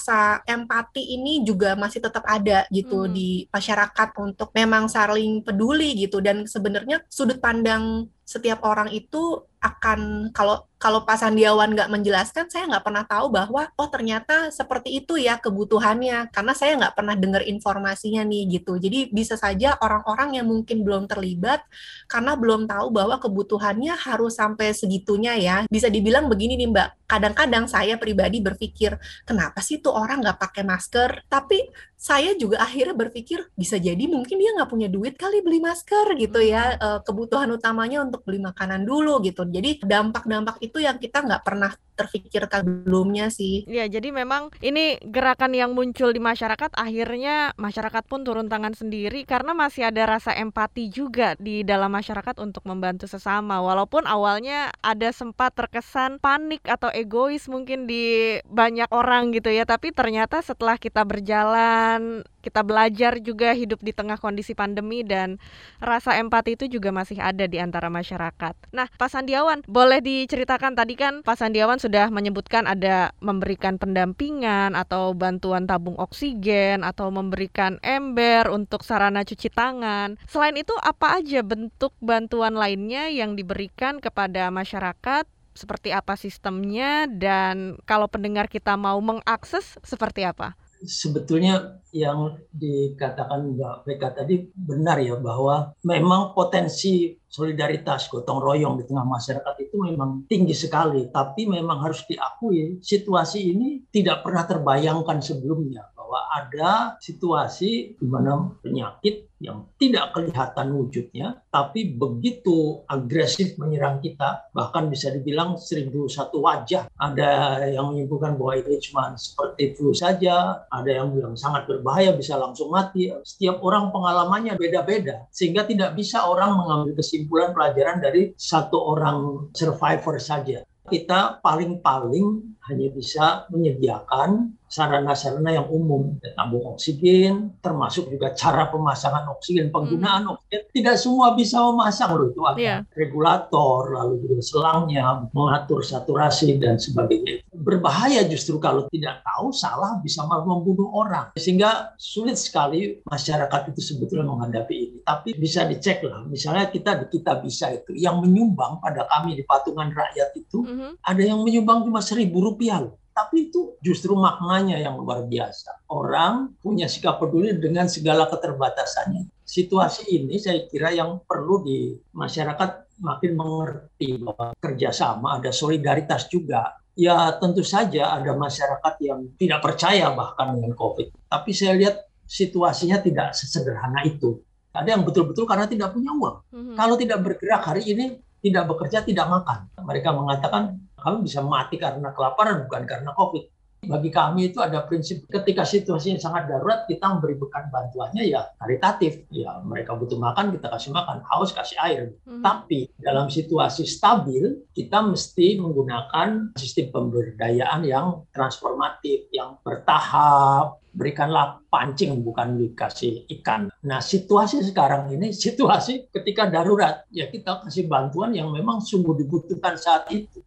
empati 0.46 1.16
ini 1.18 1.44
juga 1.46 1.76
masih 1.76 2.00
tetap 2.04 2.24
ada 2.26 2.66
gitu 2.70 3.06
hmm. 3.06 3.12
di 3.14 3.30
masyarakat 3.50 4.10
untuk 4.20 4.50
memang 4.54 4.88
saling 4.88 5.42
peduli 5.44 5.96
gitu 5.98 6.22
dan 6.24 6.46
sebenarnya 6.46 7.04
sudut 7.10 7.38
pandang 7.38 8.08
setiap 8.24 8.64
orang 8.64 8.90
itu 8.92 9.44
akan 9.64 10.30
kalau 10.36 10.68
kalau 10.76 11.08
Pak 11.08 11.16
Sandiawan 11.16 11.72
nggak 11.72 11.88
menjelaskan, 11.88 12.52
saya 12.52 12.68
nggak 12.68 12.84
pernah 12.84 13.08
tahu 13.08 13.32
bahwa 13.32 13.72
oh 13.80 13.88
ternyata 13.88 14.52
seperti 14.52 15.00
itu 15.00 15.16
ya 15.16 15.40
kebutuhannya 15.40 16.28
karena 16.28 16.52
saya 16.52 16.76
nggak 16.76 16.92
pernah 17.00 17.16
dengar 17.16 17.40
informasinya 17.48 18.28
nih 18.28 18.60
gitu. 18.60 18.76
Jadi 18.76 19.08
bisa 19.16 19.40
saja 19.40 19.80
orang-orang 19.80 20.44
yang 20.44 20.52
mungkin 20.52 20.84
belum 20.84 21.08
terlibat 21.08 21.64
karena 22.12 22.36
belum 22.36 22.68
tahu 22.68 22.92
bahwa 22.92 23.16
kebutuhannya 23.16 23.96
harus 23.96 24.36
sampai 24.36 24.76
segitunya 24.76 25.40
ya. 25.40 25.58
Bisa 25.72 25.88
dibilang 25.88 26.28
begini 26.28 26.60
nih 26.60 26.68
Mbak, 26.76 26.90
kadang-kadang 27.08 27.72
saya 27.72 27.96
pribadi 27.96 28.44
berpikir 28.44 29.00
kenapa 29.24 29.64
sih 29.64 29.80
tuh 29.80 29.96
orang 29.96 30.20
nggak 30.20 30.36
pakai 30.36 30.68
masker? 30.68 31.24
Tapi 31.32 31.64
saya 32.04 32.36
juga 32.36 32.60
akhirnya 32.60 32.92
berpikir 32.92 33.48
bisa 33.56 33.80
jadi 33.80 34.04
mungkin 34.12 34.36
dia 34.36 34.52
nggak 34.60 34.68
punya 34.68 34.92
duit 34.92 35.16
kali 35.16 35.40
beli 35.40 35.64
masker 35.64 36.20
gitu 36.20 36.44
ya. 36.44 36.76
Hmm. 36.76 37.00
Kebutuhan 37.00 37.48
utamanya 37.56 38.04
untuk 38.04 38.28
beli 38.28 38.44
makanan 38.44 38.84
dulu 38.84 39.24
gitu. 39.24 39.48
Jadi 39.48 39.80
dampak-dampak 39.88 40.60
itu 40.60 40.84
yang 40.84 41.00
kita 41.00 41.24
nggak 41.24 41.48
pernah 41.48 41.72
terfikirkan 41.94 42.66
sebelumnya 42.66 43.30
sih. 43.30 43.64
Ya, 43.70 43.86
jadi 43.86 44.10
memang 44.10 44.50
ini 44.60 44.98
gerakan 45.02 45.54
yang 45.54 45.78
muncul 45.78 46.12
di 46.12 46.22
masyarakat 46.22 46.74
akhirnya 46.74 47.54
masyarakat 47.56 48.04
pun 48.10 48.26
turun 48.26 48.50
tangan 48.50 48.74
sendiri 48.74 49.24
karena 49.24 49.54
masih 49.54 49.90
ada 49.90 50.04
rasa 50.10 50.34
empati 50.34 50.90
juga 50.90 51.38
di 51.38 51.62
dalam 51.62 51.94
masyarakat 51.94 52.38
untuk 52.42 52.66
membantu 52.66 53.06
sesama. 53.06 53.62
Walaupun 53.62 54.06
awalnya 54.10 54.74
ada 54.82 55.14
sempat 55.14 55.54
terkesan 55.54 56.18
panik 56.18 56.66
atau 56.66 56.90
egois 56.90 57.46
mungkin 57.48 57.86
di 57.86 58.38
banyak 58.50 58.90
orang 58.90 59.32
gitu 59.32 59.54
ya, 59.54 59.64
tapi 59.64 59.94
ternyata 59.94 60.42
setelah 60.42 60.76
kita 60.82 61.06
berjalan 61.06 62.26
kita 62.44 62.60
belajar 62.60 63.24
juga 63.24 63.56
hidup 63.56 63.80
di 63.80 63.96
tengah 63.96 64.20
kondisi 64.20 64.52
pandemi 64.52 65.08
dan 65.08 65.40
rasa 65.80 66.20
empati 66.20 66.60
itu 66.60 66.68
juga 66.68 66.92
masih 66.92 67.24
ada 67.24 67.48
di 67.48 67.56
antara 67.58 67.88
masyarakat. 67.88 68.76
Nah, 68.76 68.92
Pak 69.00 69.08
Sandiawan, 69.08 69.64
boleh 69.64 70.04
diceritakan 70.04 70.76
tadi 70.76 71.00
kan 71.00 71.24
Pak 71.24 71.40
Sandiawan 71.40 71.80
sudah 71.80 72.12
menyebutkan 72.12 72.68
ada 72.68 73.16
memberikan 73.24 73.80
pendampingan 73.80 74.76
atau 74.76 75.16
bantuan 75.16 75.64
tabung 75.64 75.96
oksigen 75.96 76.84
atau 76.84 77.08
memberikan 77.08 77.80
ember 77.80 78.52
untuk 78.52 78.84
sarana 78.84 79.24
cuci 79.24 79.48
tangan. 79.48 80.20
Selain 80.28 80.60
itu 80.60 80.76
apa 80.84 81.24
aja 81.24 81.40
bentuk 81.40 81.96
bantuan 82.04 82.60
lainnya 82.60 83.08
yang 83.08 83.40
diberikan 83.40 84.04
kepada 84.04 84.52
masyarakat 84.52 85.24
seperti 85.54 85.94
apa 85.94 86.18
sistemnya 86.18 87.06
dan 87.06 87.78
kalau 87.86 88.10
pendengar 88.10 88.50
kita 88.50 88.74
mau 88.74 88.98
mengakses 89.00 89.78
seperti 89.86 90.26
apa? 90.26 90.58
Sebetulnya 90.86 91.84
yang 91.94 92.42
dikatakan 92.50 93.54
Mbak 93.54 93.86
Veka 93.86 94.10
tadi 94.18 94.50
benar 94.50 94.98
ya 94.98 95.14
bahwa 95.22 95.78
memang 95.86 96.34
potensi 96.34 97.14
solidaritas 97.30 98.10
gotong 98.10 98.42
royong 98.42 98.82
di 98.82 98.84
tengah 98.90 99.06
masyarakat 99.06 99.56
itu 99.62 99.78
memang 99.78 100.26
tinggi 100.26 100.58
sekali. 100.58 101.14
Tapi 101.14 101.46
memang 101.46 101.86
harus 101.86 102.02
diakui 102.10 102.82
situasi 102.82 103.54
ini 103.54 103.86
tidak 103.94 104.26
pernah 104.26 104.42
terbayangkan 104.50 105.22
sebelumnya 105.22 105.93
bahwa 106.14 106.30
ada 106.30 106.94
situasi 107.02 107.98
di 107.98 108.06
mana 108.06 108.54
penyakit 108.62 109.34
yang 109.42 109.66
tidak 109.82 110.14
kelihatan 110.14 110.78
wujudnya, 110.78 111.42
tapi 111.50 111.98
begitu 111.98 112.86
agresif 112.86 113.58
menyerang 113.58 113.98
kita, 113.98 114.46
bahkan 114.54 114.94
bisa 114.94 115.10
dibilang 115.10 115.58
seribu 115.58 116.06
satu 116.06 116.46
wajah. 116.46 116.86
Ada 117.02 117.66
yang 117.74 117.98
menyebutkan 117.98 118.38
bahwa 118.38 118.62
ini 118.62 118.78
cuma 118.78 119.18
seperti 119.18 119.74
flu 119.74 119.90
saja, 119.98 120.64
ada 120.70 120.88
yang 120.88 121.10
bilang 121.10 121.34
sangat 121.34 121.66
berbahaya, 121.66 122.14
bisa 122.14 122.38
langsung 122.38 122.70
mati. 122.70 123.10
Setiap 123.26 123.58
orang 123.66 123.90
pengalamannya 123.90 124.54
beda-beda, 124.54 125.26
sehingga 125.34 125.66
tidak 125.66 125.98
bisa 125.98 126.30
orang 126.30 126.54
mengambil 126.54 127.02
kesimpulan 127.02 127.58
pelajaran 127.58 128.06
dari 128.06 128.38
satu 128.38 128.78
orang 128.78 129.50
survivor 129.58 130.22
saja 130.22 130.62
kita 130.92 131.40
paling-paling 131.40 132.53
hanya 132.70 132.88
bisa 132.96 133.44
menyediakan 133.52 134.56
sarana-sarana 134.74 135.54
yang 135.54 135.68
umum, 135.70 136.18
tabung 136.34 136.74
oksigen, 136.74 137.54
termasuk 137.62 138.10
juga 138.10 138.34
cara 138.34 138.74
pemasangan 138.74 139.30
oksigen, 139.38 139.70
penggunaan 139.70 140.26
hmm. 140.26 140.34
oksigen. 140.34 140.62
Tidak 140.74 140.96
semua 140.98 141.38
bisa 141.38 141.62
memasang 141.62 142.18
loh 142.18 142.34
itu 142.34 142.42
ada 142.42 142.58
yeah. 142.58 142.80
regulator, 142.98 143.94
lalu 143.94 144.26
juga 144.26 144.42
selangnya, 144.42 145.30
mengatur 145.30 145.86
saturasi 145.86 146.58
dan 146.58 146.82
sebagainya. 146.82 147.46
Berbahaya 147.54 148.26
justru 148.26 148.58
kalau 148.58 148.90
tidak 148.90 149.22
tahu 149.22 149.54
salah 149.54 150.02
bisa 150.02 150.26
malah 150.26 150.42
membunuh 150.42 150.90
orang. 150.90 151.30
Sehingga 151.38 151.94
sulit 152.02 152.42
sekali 152.42 152.98
masyarakat 153.06 153.78
itu 153.78 153.94
sebetulnya 153.94 154.26
menghadapi 154.26 154.74
ini. 154.74 154.98
Tapi 155.06 155.38
bisa 155.38 155.70
dicek 155.70 156.02
lah, 156.02 156.26
misalnya 156.26 156.74
kita 156.74 156.98
di 156.98 157.06
kita 157.14 157.38
bisa 157.46 157.70
itu 157.70 157.94
yang 157.94 158.18
menyumbang 158.26 158.82
pada 158.82 159.06
kami 159.06 159.38
di 159.38 159.46
patungan 159.46 159.94
rakyat 159.94 160.34
itu 160.34 160.66
mm 160.66 160.74
-hmm. 160.74 160.92
ada 161.06 161.22
yang 161.22 161.40
menyumbang 161.46 161.86
cuma 161.86 162.02
seribu 162.02 162.42
rupiah 162.42 162.53
loh 162.60 163.04
tapi 163.14 163.54
itu 163.54 163.78
justru 163.80 164.18
maknanya 164.18 164.82
yang 164.82 164.98
luar 164.98 165.30
biasa. 165.30 165.86
Orang 165.94 166.58
punya 166.58 166.90
sikap 166.90 167.22
peduli 167.22 167.54
dengan 167.62 167.86
segala 167.86 168.26
keterbatasannya. 168.26 169.30
Situasi 169.46 170.10
ini 170.10 170.42
saya 170.42 170.66
kira 170.66 170.90
yang 170.90 171.22
perlu 171.22 171.62
di 171.62 171.94
masyarakat 172.18 172.98
makin 173.06 173.32
mengerti 173.38 174.18
bahwa 174.18 174.58
kerjasama 174.58 175.38
ada 175.38 175.54
solidaritas 175.54 176.26
juga. 176.28 176.74
Ya 176.98 177.38
tentu 177.38 177.62
saja 177.62 178.18
ada 178.18 178.34
masyarakat 178.34 178.94
yang 179.02 179.30
tidak 179.38 179.62
percaya 179.62 180.10
bahkan 180.14 180.58
dengan 180.58 180.74
COVID. 180.74 181.30
Tapi 181.30 181.52
saya 181.54 181.74
lihat 181.78 181.96
situasinya 182.26 182.98
tidak 183.02 183.38
sesederhana 183.38 184.06
itu. 184.10 184.42
Ada 184.74 184.98
yang 184.98 185.06
betul-betul 185.06 185.46
karena 185.46 185.70
tidak 185.70 185.94
punya 185.94 186.10
uang. 186.18 186.38
Mm 186.50 186.58
-hmm. 186.58 186.76
Kalau 186.78 186.96
tidak 186.98 187.22
bergerak 187.22 187.62
hari 187.62 187.86
ini, 187.94 188.18
tidak 188.42 188.66
bekerja, 188.74 189.06
tidak 189.06 189.30
makan. 189.30 189.70
Mereka 189.86 190.10
mengatakan 190.18 190.82
kami 191.04 191.28
bisa 191.28 191.44
mati 191.44 191.76
karena 191.76 192.16
kelaparan 192.16 192.64
bukan 192.64 192.84
karena 192.88 193.12
COVID. 193.12 193.54
Bagi 193.84 194.10
kami 194.16 194.52
itu 194.52 194.64
ada 194.64 194.88
prinsip 194.88 195.28
ketika 195.28 195.68
situasi 195.68 196.16
yang 196.16 196.22
sangat 196.24 196.48
darurat 196.48 196.88
kita 196.88 197.04
memberikan 197.04 197.68
bantuannya 197.68 198.24
ya 198.24 198.48
karitatif. 198.56 199.28
Ya 199.28 199.60
mereka 199.60 200.00
butuh 200.00 200.16
makan 200.16 200.56
kita 200.56 200.72
kasih 200.72 200.96
makan, 200.96 201.20
haus 201.28 201.52
kasih 201.52 201.78
air. 201.84 202.16
Hmm. 202.24 202.40
Tapi 202.40 202.88
dalam 202.96 203.28
situasi 203.28 203.84
stabil 203.84 204.64
kita 204.72 205.04
mesti 205.04 205.60
menggunakan 205.60 206.56
sistem 206.56 206.96
pemberdayaan 206.96 207.84
yang 207.84 208.24
transformatif, 208.32 209.28
yang 209.36 209.60
bertahap, 209.68 210.80
berikanlah 210.96 211.60
pancing 211.68 212.24
bukan 212.24 212.56
dikasih 212.56 213.28
ikan. 213.42 213.68
Nah 213.84 214.00
situasi 214.00 214.64
sekarang 214.64 215.12
ini 215.12 215.36
situasi 215.36 216.08
ketika 216.08 216.48
darurat 216.48 217.04
ya 217.12 217.28
kita 217.28 217.68
kasih 217.68 217.92
bantuan 217.92 218.32
yang 218.32 218.48
memang 218.54 218.80
sungguh 218.80 219.18
dibutuhkan 219.20 219.76
saat 219.76 220.08
itu 220.14 220.40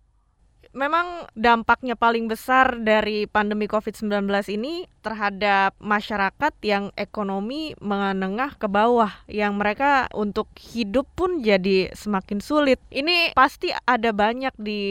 memang 0.76 1.24
dampaknya 1.32 1.96
paling 1.96 2.28
besar 2.28 2.76
dari 2.76 3.24
pandemi 3.24 3.64
COVID-19 3.64 4.28
ini 4.52 4.84
terhadap 5.00 5.72
masyarakat 5.78 6.52
yang 6.66 6.90
ekonomi 6.98 7.72
menengah 7.78 8.58
ke 8.60 8.68
bawah 8.68 9.08
yang 9.30 9.56
mereka 9.56 10.10
untuk 10.12 10.50
hidup 10.58 11.08
pun 11.14 11.40
jadi 11.40 11.94
semakin 11.96 12.42
sulit. 12.42 12.82
Ini 12.90 13.32
pasti 13.32 13.70
ada 13.86 14.12
banyak 14.12 14.52
di 14.58 14.82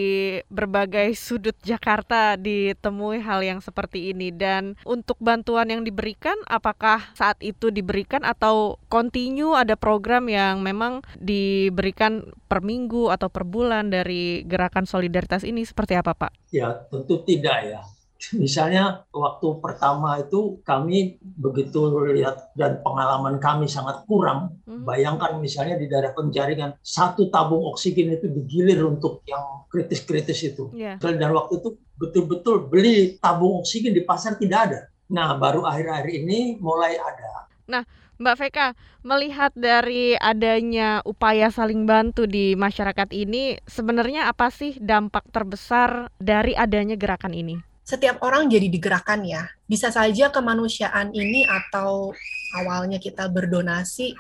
berbagai 0.50 1.14
sudut 1.26 1.56
Jakarta 1.62 2.40
ditemui 2.40 3.22
hal 3.22 3.46
yang 3.46 3.60
seperti 3.60 4.16
ini 4.16 4.34
dan 4.34 4.80
untuk 4.88 5.22
bantuan 5.22 5.70
yang 5.70 5.84
diberikan 5.86 6.36
apakah 6.50 7.12
saat 7.14 7.38
itu 7.44 7.70
diberikan 7.70 8.26
atau 8.26 8.80
continue 8.88 9.54
ada 9.54 9.76
program 9.76 10.32
yang 10.32 10.64
memang 10.64 11.04
diberikan 11.20 12.26
per 12.48 12.64
minggu 12.64 13.12
atau 13.12 13.28
per 13.28 13.44
bulan 13.44 13.92
dari 13.92 14.48
gerakan 14.48 14.88
solidaritas 14.88 15.44
ini 15.44 15.68
seperti 15.76 16.00
apa 16.00 16.16
Pak? 16.16 16.32
Ya 16.56 16.72
tentu 16.88 17.20
tidak 17.28 17.60
ya. 17.68 17.84
Misalnya 18.42 19.04
waktu 19.12 19.60
pertama 19.60 20.16
itu 20.24 20.64
kami 20.64 21.20
begitu 21.20 21.92
lihat 22.16 22.56
dan 22.56 22.80
pengalaman 22.80 23.44
kami 23.44 23.68
sangat 23.68 24.08
kurang. 24.08 24.56
Hmm. 24.64 24.88
Bayangkan 24.88 25.36
misalnya 25.44 25.76
di 25.76 25.92
daerah 25.92 26.16
penjaringan 26.16 26.80
satu 26.80 27.28
tabung 27.28 27.68
oksigen 27.76 28.16
itu 28.16 28.32
digilir 28.32 28.88
untuk 28.88 29.20
yang 29.28 29.68
kritis-kritis 29.68 30.56
itu. 30.56 30.72
Yeah. 30.72 30.96
Dan 30.96 31.36
waktu 31.36 31.60
itu 31.60 31.76
betul-betul 32.00 32.72
beli 32.72 33.20
tabung 33.20 33.60
oksigen 33.60 33.92
di 33.92 34.08
pasar 34.08 34.40
tidak 34.40 34.60
ada. 34.72 34.80
Nah 35.12 35.36
baru 35.36 35.68
akhir-akhir 35.68 36.08
ini 36.08 36.56
mulai 36.64 36.96
ada. 36.96 37.52
Nah 37.68 37.84
Mbak 38.16 38.36
Veka, 38.40 38.68
melihat 39.04 39.52
dari 39.60 40.16
adanya 40.16 41.04
upaya 41.04 41.52
saling 41.52 41.84
bantu 41.84 42.24
di 42.24 42.56
masyarakat 42.56 43.12
ini, 43.12 43.60
sebenarnya 43.68 44.32
apa 44.32 44.48
sih 44.48 44.80
dampak 44.80 45.28
terbesar 45.36 46.08
dari 46.16 46.56
adanya 46.56 46.96
gerakan 46.96 47.36
ini? 47.36 47.60
Setiap 47.84 48.24
orang 48.24 48.48
jadi 48.48 48.72
digerakkan 48.72 49.28
ya. 49.28 49.52
Bisa 49.68 49.92
saja 49.92 50.32
kemanusiaan 50.32 51.12
ini 51.12 51.44
atau 51.44 52.16
awalnya 52.56 53.04
kita 53.04 53.28
berdonasi 53.28 54.16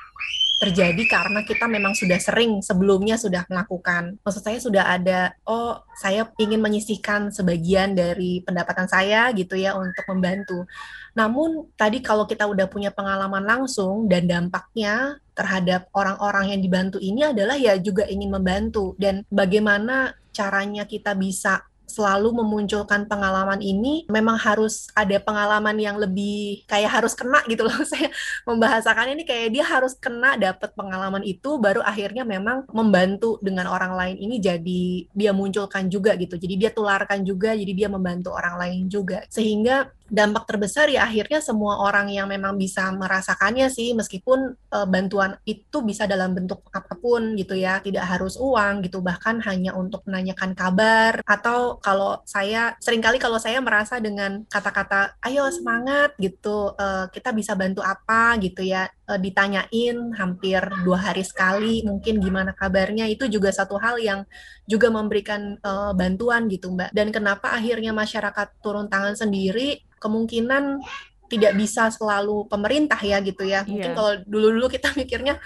terjadi 0.66 1.04
karena 1.06 1.46
kita 1.46 1.70
memang 1.70 1.94
sudah 1.94 2.18
sering 2.18 2.58
sebelumnya 2.66 3.22
sudah 3.22 3.46
melakukan. 3.46 4.18
Maksud 4.26 4.42
saya 4.42 4.58
sudah 4.58 4.84
ada, 4.90 5.38
oh 5.46 5.78
saya 6.02 6.26
ingin 6.42 6.58
menyisihkan 6.58 7.30
sebagian 7.30 7.94
dari 7.94 8.42
pendapatan 8.42 8.90
saya 8.90 9.30
gitu 9.38 9.54
ya 9.54 9.78
untuk 9.78 10.02
membantu. 10.10 10.66
Namun 11.14 11.70
tadi 11.78 12.02
kalau 12.02 12.26
kita 12.26 12.50
udah 12.50 12.66
punya 12.66 12.90
pengalaman 12.90 13.46
langsung 13.46 14.10
dan 14.10 14.26
dampaknya 14.26 15.22
terhadap 15.38 15.86
orang-orang 15.94 16.58
yang 16.58 16.62
dibantu 16.66 16.98
ini 16.98 17.30
adalah 17.30 17.54
ya 17.60 17.78
juga 17.78 18.10
ingin 18.10 18.34
membantu 18.34 18.98
dan 18.98 19.22
bagaimana 19.30 20.18
caranya 20.34 20.84
kita 20.84 21.14
bisa 21.14 21.62
selalu 21.86 22.44
memunculkan 22.44 23.06
pengalaman 23.06 23.62
ini 23.62 24.06
memang 24.10 24.38
harus 24.38 24.90
ada 24.94 25.18
pengalaman 25.22 25.78
yang 25.78 25.98
lebih 25.98 26.66
kayak 26.68 26.92
harus 27.02 27.14
kena 27.14 27.42
gitu 27.48 27.66
loh. 27.66 27.74
Saya 27.92 28.10
membahasakannya 28.46 29.22
ini 29.22 29.26
kayak 29.26 29.48
dia 29.54 29.66
harus 29.66 29.94
kena 29.98 30.36
dapat 30.36 30.74
pengalaman 30.74 31.22
itu 31.24 31.58
baru 31.62 31.82
akhirnya 31.86 32.26
memang 32.28 32.68
membantu 32.74 33.38
dengan 33.40 33.70
orang 33.70 33.94
lain 33.96 34.16
ini 34.20 34.42
jadi 34.42 34.84
dia 35.14 35.32
munculkan 35.32 35.88
juga 35.88 36.18
gitu. 36.20 36.36
Jadi 36.36 36.56
dia 36.60 36.70
tularkan 36.74 37.24
juga 37.24 37.54
jadi 37.54 37.74
dia 37.74 37.90
membantu 37.90 38.34
orang 38.34 38.58
lain 38.60 38.82
juga. 38.90 39.24
Sehingga 39.30 39.90
dampak 40.06 40.46
terbesar 40.46 40.86
ya 40.94 41.10
akhirnya 41.10 41.42
semua 41.42 41.82
orang 41.82 42.14
yang 42.14 42.30
memang 42.30 42.54
bisa 42.56 42.94
merasakannya 42.94 43.74
sih 43.74 43.98
meskipun 43.98 44.54
e, 44.54 44.78
bantuan 44.86 45.34
itu 45.50 45.82
bisa 45.82 46.06
dalam 46.06 46.38
bentuk 46.38 46.62
apa 46.70 46.94
pun 46.94 47.34
gitu 47.34 47.58
ya 47.58 47.82
tidak 47.82 48.06
harus 48.06 48.38
uang 48.38 48.86
gitu 48.86 49.02
bahkan 49.02 49.42
hanya 49.42 49.74
untuk 49.74 50.06
menanyakan 50.06 50.54
kabar 50.54 51.26
atau 51.26 51.82
kalau 51.82 52.22
saya 52.30 52.78
sering 52.78 53.02
kali 53.02 53.18
kalau 53.18 53.42
saya 53.42 53.58
merasa 53.60 53.98
dengan 53.98 54.46
kata-kata 54.46 55.18
ayo 55.26 55.50
semangat 55.50 56.14
gitu 56.22 56.78
e, 56.78 57.10
kita 57.10 57.34
bisa 57.34 57.58
bantu 57.58 57.82
apa? 57.82 58.38
gitu 58.42 58.62
ya 58.62 58.88
e, 59.06 59.14
ditanyain 59.22 59.98
hampir 60.18 60.62
dua 60.84 61.00
hari 61.10 61.22
sekali 61.22 61.86
mungkin 61.86 62.20
gimana 62.20 62.52
kabarnya 62.58 63.06
itu 63.06 63.30
juga 63.30 63.54
satu 63.54 63.78
hal 63.78 64.02
yang 64.02 64.26
juga 64.66 64.90
memberikan 64.90 65.56
e, 65.62 65.72
bantuan 65.94 66.50
gitu 66.50 66.74
mbak 66.74 66.92
dan 66.92 67.14
kenapa 67.14 67.54
akhirnya 67.54 67.94
masyarakat 67.94 68.60
turun 68.60 68.90
tangan 68.90 69.16
sendiri 69.16 69.86
kemungkinan 70.02 70.84
tidak 71.26 71.58
bisa 71.58 71.90
selalu 71.90 72.46
pemerintah 72.46 73.02
ya 73.02 73.18
gitu 73.22 73.44
ya. 73.46 73.66
Mungkin 73.66 73.92
yeah. 73.92 73.98
kalau 73.98 74.14
dulu-dulu 74.30 74.70
kita 74.70 74.94
mikirnya 75.00 75.42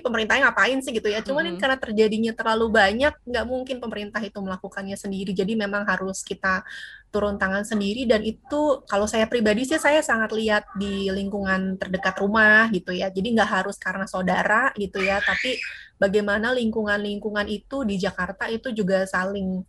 ini 0.00 0.08
pemerintahnya 0.08 0.48
ngapain 0.48 0.80
sih 0.80 0.96
gitu 0.96 1.12
ya. 1.12 1.20
Cuman 1.20 1.44
mm 1.44 1.44
-hmm. 1.44 1.52
ini 1.52 1.60
karena 1.60 1.76
terjadinya 1.76 2.32
terlalu 2.32 2.66
banyak, 2.72 3.12
nggak 3.28 3.44
mungkin 3.44 3.76
pemerintah 3.76 4.24
itu 4.24 4.40
melakukannya 4.40 4.96
sendiri. 4.96 5.36
Jadi 5.36 5.52
memang 5.52 5.84
harus 5.84 6.24
kita 6.24 6.64
turun 7.12 7.36
tangan 7.36 7.66
sendiri 7.68 8.08
dan 8.08 8.24
itu 8.24 8.86
kalau 8.88 9.04
saya 9.04 9.28
pribadi 9.28 9.66
sih 9.68 9.82
saya 9.82 10.00
sangat 10.00 10.30
lihat 10.32 10.64
di 10.78 11.10
lingkungan 11.12 11.76
terdekat 11.76 12.16
rumah 12.16 12.72
gitu 12.72 12.96
ya. 12.96 13.12
Jadi 13.12 13.36
nggak 13.36 13.50
harus 13.60 13.76
karena 13.76 14.08
saudara 14.08 14.72
gitu 14.80 15.04
ya, 15.04 15.20
tapi 15.20 15.60
bagaimana 16.00 16.56
lingkungan-lingkungan 16.56 17.44
itu 17.52 17.84
di 17.84 18.00
Jakarta 18.00 18.48
itu 18.48 18.72
juga 18.72 19.04
saling 19.04 19.60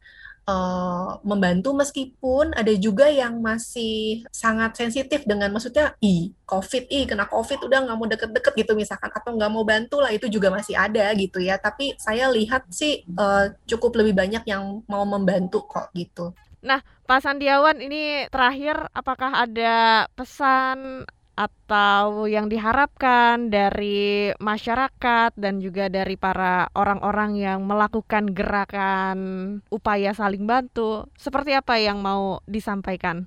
uh, 0.48 1.20
membantu 1.22 1.76
meskipun 1.76 2.54
ada 2.56 2.74
juga 2.78 3.10
yang 3.10 3.42
masih 3.42 4.26
sangat 4.30 4.78
sensitif 4.78 5.26
dengan 5.26 5.54
maksudnya 5.54 5.94
i 6.02 6.32
covid 6.48 6.88
i 6.90 7.06
kena 7.06 7.28
covid 7.30 7.62
udah 7.62 7.80
nggak 7.86 7.98
mau 7.98 8.08
deket-deket 8.10 8.54
gitu 8.58 8.74
misalkan 8.74 9.12
atau 9.14 9.36
nggak 9.36 9.52
mau 9.52 9.66
bantu 9.66 10.02
lah 10.02 10.12
itu 10.14 10.30
juga 10.32 10.50
masih 10.50 10.74
ada 10.78 11.12
gitu 11.18 11.42
ya 11.42 11.58
tapi 11.62 11.94
saya 12.02 12.30
lihat 12.32 12.66
sih 12.74 13.06
uh, 13.18 13.54
cukup 13.68 14.02
lebih 14.02 14.18
banyak 14.18 14.44
yang 14.48 14.82
mau 14.88 15.04
membantu 15.06 15.66
kok 15.68 15.94
gitu. 15.94 16.34
Nah, 16.62 16.78
Pak 17.10 17.26
Sandiawan 17.26 17.82
ini 17.82 18.30
terakhir 18.30 18.86
apakah 18.94 19.34
ada 19.50 20.06
pesan 20.14 21.10
atau 21.36 22.28
yang 22.28 22.52
diharapkan 22.52 23.50
dari 23.50 24.32
masyarakat 24.38 25.32
dan 25.40 25.64
juga 25.64 25.88
dari 25.88 26.20
para 26.20 26.68
orang-orang 26.76 27.40
yang 27.40 27.60
melakukan 27.64 28.36
gerakan 28.36 29.18
upaya 29.72 30.12
saling 30.12 30.44
bantu, 30.44 31.08
seperti 31.16 31.56
apa 31.56 31.80
yang 31.80 32.04
mau 32.04 32.44
disampaikan? 32.46 33.26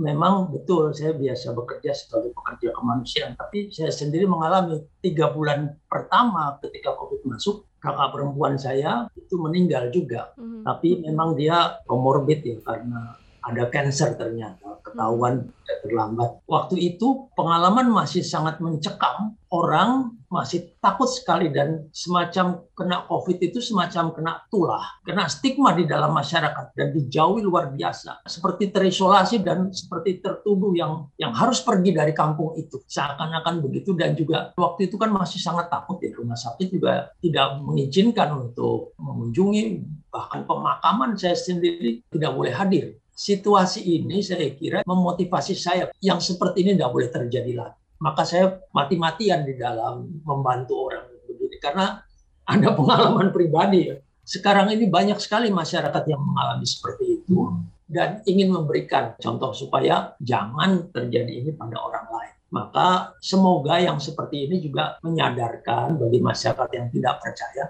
Memang 0.00 0.48
betul, 0.48 0.96
saya 0.96 1.12
biasa 1.12 1.52
bekerja 1.52 1.92
sebagai 1.92 2.32
pekerja 2.32 2.72
kemanusiaan, 2.72 3.36
tapi 3.36 3.68
saya 3.68 3.92
sendiri 3.92 4.24
mengalami 4.24 4.80
tiga 5.04 5.28
bulan 5.28 5.76
pertama 5.84 6.56
ketika 6.64 6.96
COVID 6.96 7.28
masuk, 7.28 7.68
kakak 7.76 8.08
perempuan 8.08 8.56
saya 8.56 9.04
itu 9.12 9.36
meninggal 9.36 9.92
juga. 9.92 10.32
Mm 10.40 10.42
-hmm. 10.42 10.62
Tapi 10.64 10.88
memang 11.04 11.36
dia 11.36 11.76
komorbid 11.84 12.40
ya 12.40 12.56
karena 12.64 13.20
ada 13.42 13.66
cancer 13.70 14.14
ternyata 14.14 14.72
ketahuan 14.82 15.48
tidak 15.62 15.78
terlambat. 15.86 16.30
Waktu 16.44 16.76
itu 16.78 17.30
pengalaman 17.38 17.88
masih 17.88 18.20
sangat 18.20 18.58
mencekam, 18.58 19.38
orang 19.48 20.18
masih 20.32 20.72
takut 20.80 21.06
sekali 21.12 21.52
dan 21.52 21.92
semacam 21.92 22.64
kena 22.72 23.04
COVID 23.04 23.36
itu 23.44 23.60
semacam 23.60 24.16
kena 24.16 24.32
tulah, 24.48 24.84
kena 25.04 25.28
stigma 25.28 25.76
di 25.76 25.84
dalam 25.84 26.16
masyarakat 26.16 26.72
dan 26.72 26.88
dijauhi 26.96 27.44
luar 27.44 27.68
biasa, 27.68 28.24
seperti 28.24 28.72
terisolasi 28.72 29.44
dan 29.44 29.68
seperti 29.68 30.24
tertuduh 30.24 30.72
yang 30.72 30.92
yang 31.20 31.36
harus 31.36 31.60
pergi 31.60 31.92
dari 31.92 32.16
kampung 32.16 32.56
itu, 32.56 32.80
seakan-akan 32.88 33.60
begitu 33.60 33.92
dan 33.92 34.16
juga 34.16 34.56
waktu 34.56 34.88
itu 34.88 34.96
kan 34.96 35.12
masih 35.12 35.36
sangat 35.36 35.68
takut 35.68 36.00
ya 36.00 36.16
rumah 36.16 36.36
sakit 36.36 36.68
juga 36.72 37.12
tidak 37.20 37.60
mengizinkan 37.60 38.32
untuk 38.32 38.96
mengunjungi 38.96 39.64
bahkan 40.12 40.44
pemakaman 40.44 41.16
saya 41.16 41.34
sendiri 41.34 42.04
tidak 42.12 42.36
boleh 42.36 42.52
hadir 42.52 43.00
situasi 43.12 43.84
ini 43.84 44.24
saya 44.24 44.50
kira 44.56 44.80
memotivasi 44.88 45.54
saya 45.54 45.92
yang 46.00 46.18
seperti 46.18 46.64
ini 46.64 46.74
tidak 46.74 46.92
boleh 46.92 47.08
terjadi 47.12 47.52
lagi. 47.54 47.78
Maka 48.02 48.26
saya 48.26 48.58
mati-matian 48.74 49.46
di 49.46 49.54
dalam 49.54 50.10
membantu 50.26 50.90
orang 50.90 51.06
begini 51.28 51.56
karena 51.62 52.02
ada 52.42 52.68
pengalaman 52.74 53.30
pribadi. 53.30 53.94
Sekarang 54.22 54.70
ini 54.70 54.86
banyak 54.86 55.18
sekali 55.18 55.50
masyarakat 55.50 56.02
yang 56.06 56.22
mengalami 56.22 56.66
seperti 56.66 57.22
itu 57.22 57.50
dan 57.90 58.22
ingin 58.26 58.54
memberikan 58.54 59.18
contoh 59.18 59.50
supaya 59.54 60.14
jangan 60.22 60.90
terjadi 60.90 61.46
ini 61.46 61.50
pada 61.54 61.78
orang 61.78 62.06
lain. 62.10 62.34
Maka 62.52 63.16
semoga 63.18 63.82
yang 63.82 63.98
seperti 63.98 64.50
ini 64.50 64.62
juga 64.62 64.98
menyadarkan 65.02 65.98
bagi 65.98 66.20
masyarakat 66.22 66.68
yang 66.74 66.86
tidak 66.90 67.14
percaya 67.22 67.64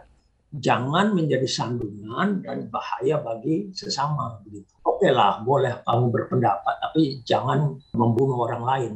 jangan 0.53 1.17
menjadi 1.17 1.49
sandungan 1.49 2.45
dan 2.45 2.69
bahaya 2.69 3.17
bagi 3.25 3.73
sesama 3.73 4.37
begitu. 4.45 4.69
Oke 4.85 5.09
lah, 5.09 5.41
boleh 5.41 5.81
kamu 5.89 6.13
berpendapat, 6.13 6.75
tapi 6.89 7.25
jangan 7.25 7.81
membunuh 7.97 8.45
orang 8.45 8.63
lain. 8.63 8.93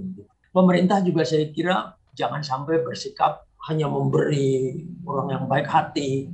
Pemerintah 0.52 1.00
juga 1.00 1.24
saya 1.24 1.48
kira 1.48 1.96
jangan 2.12 2.44
sampai 2.44 2.84
bersikap 2.84 3.48
hanya 3.68 3.88
memberi 3.88 4.84
orang 5.08 5.28
yang 5.32 5.44
baik 5.48 5.68
hati, 5.68 6.28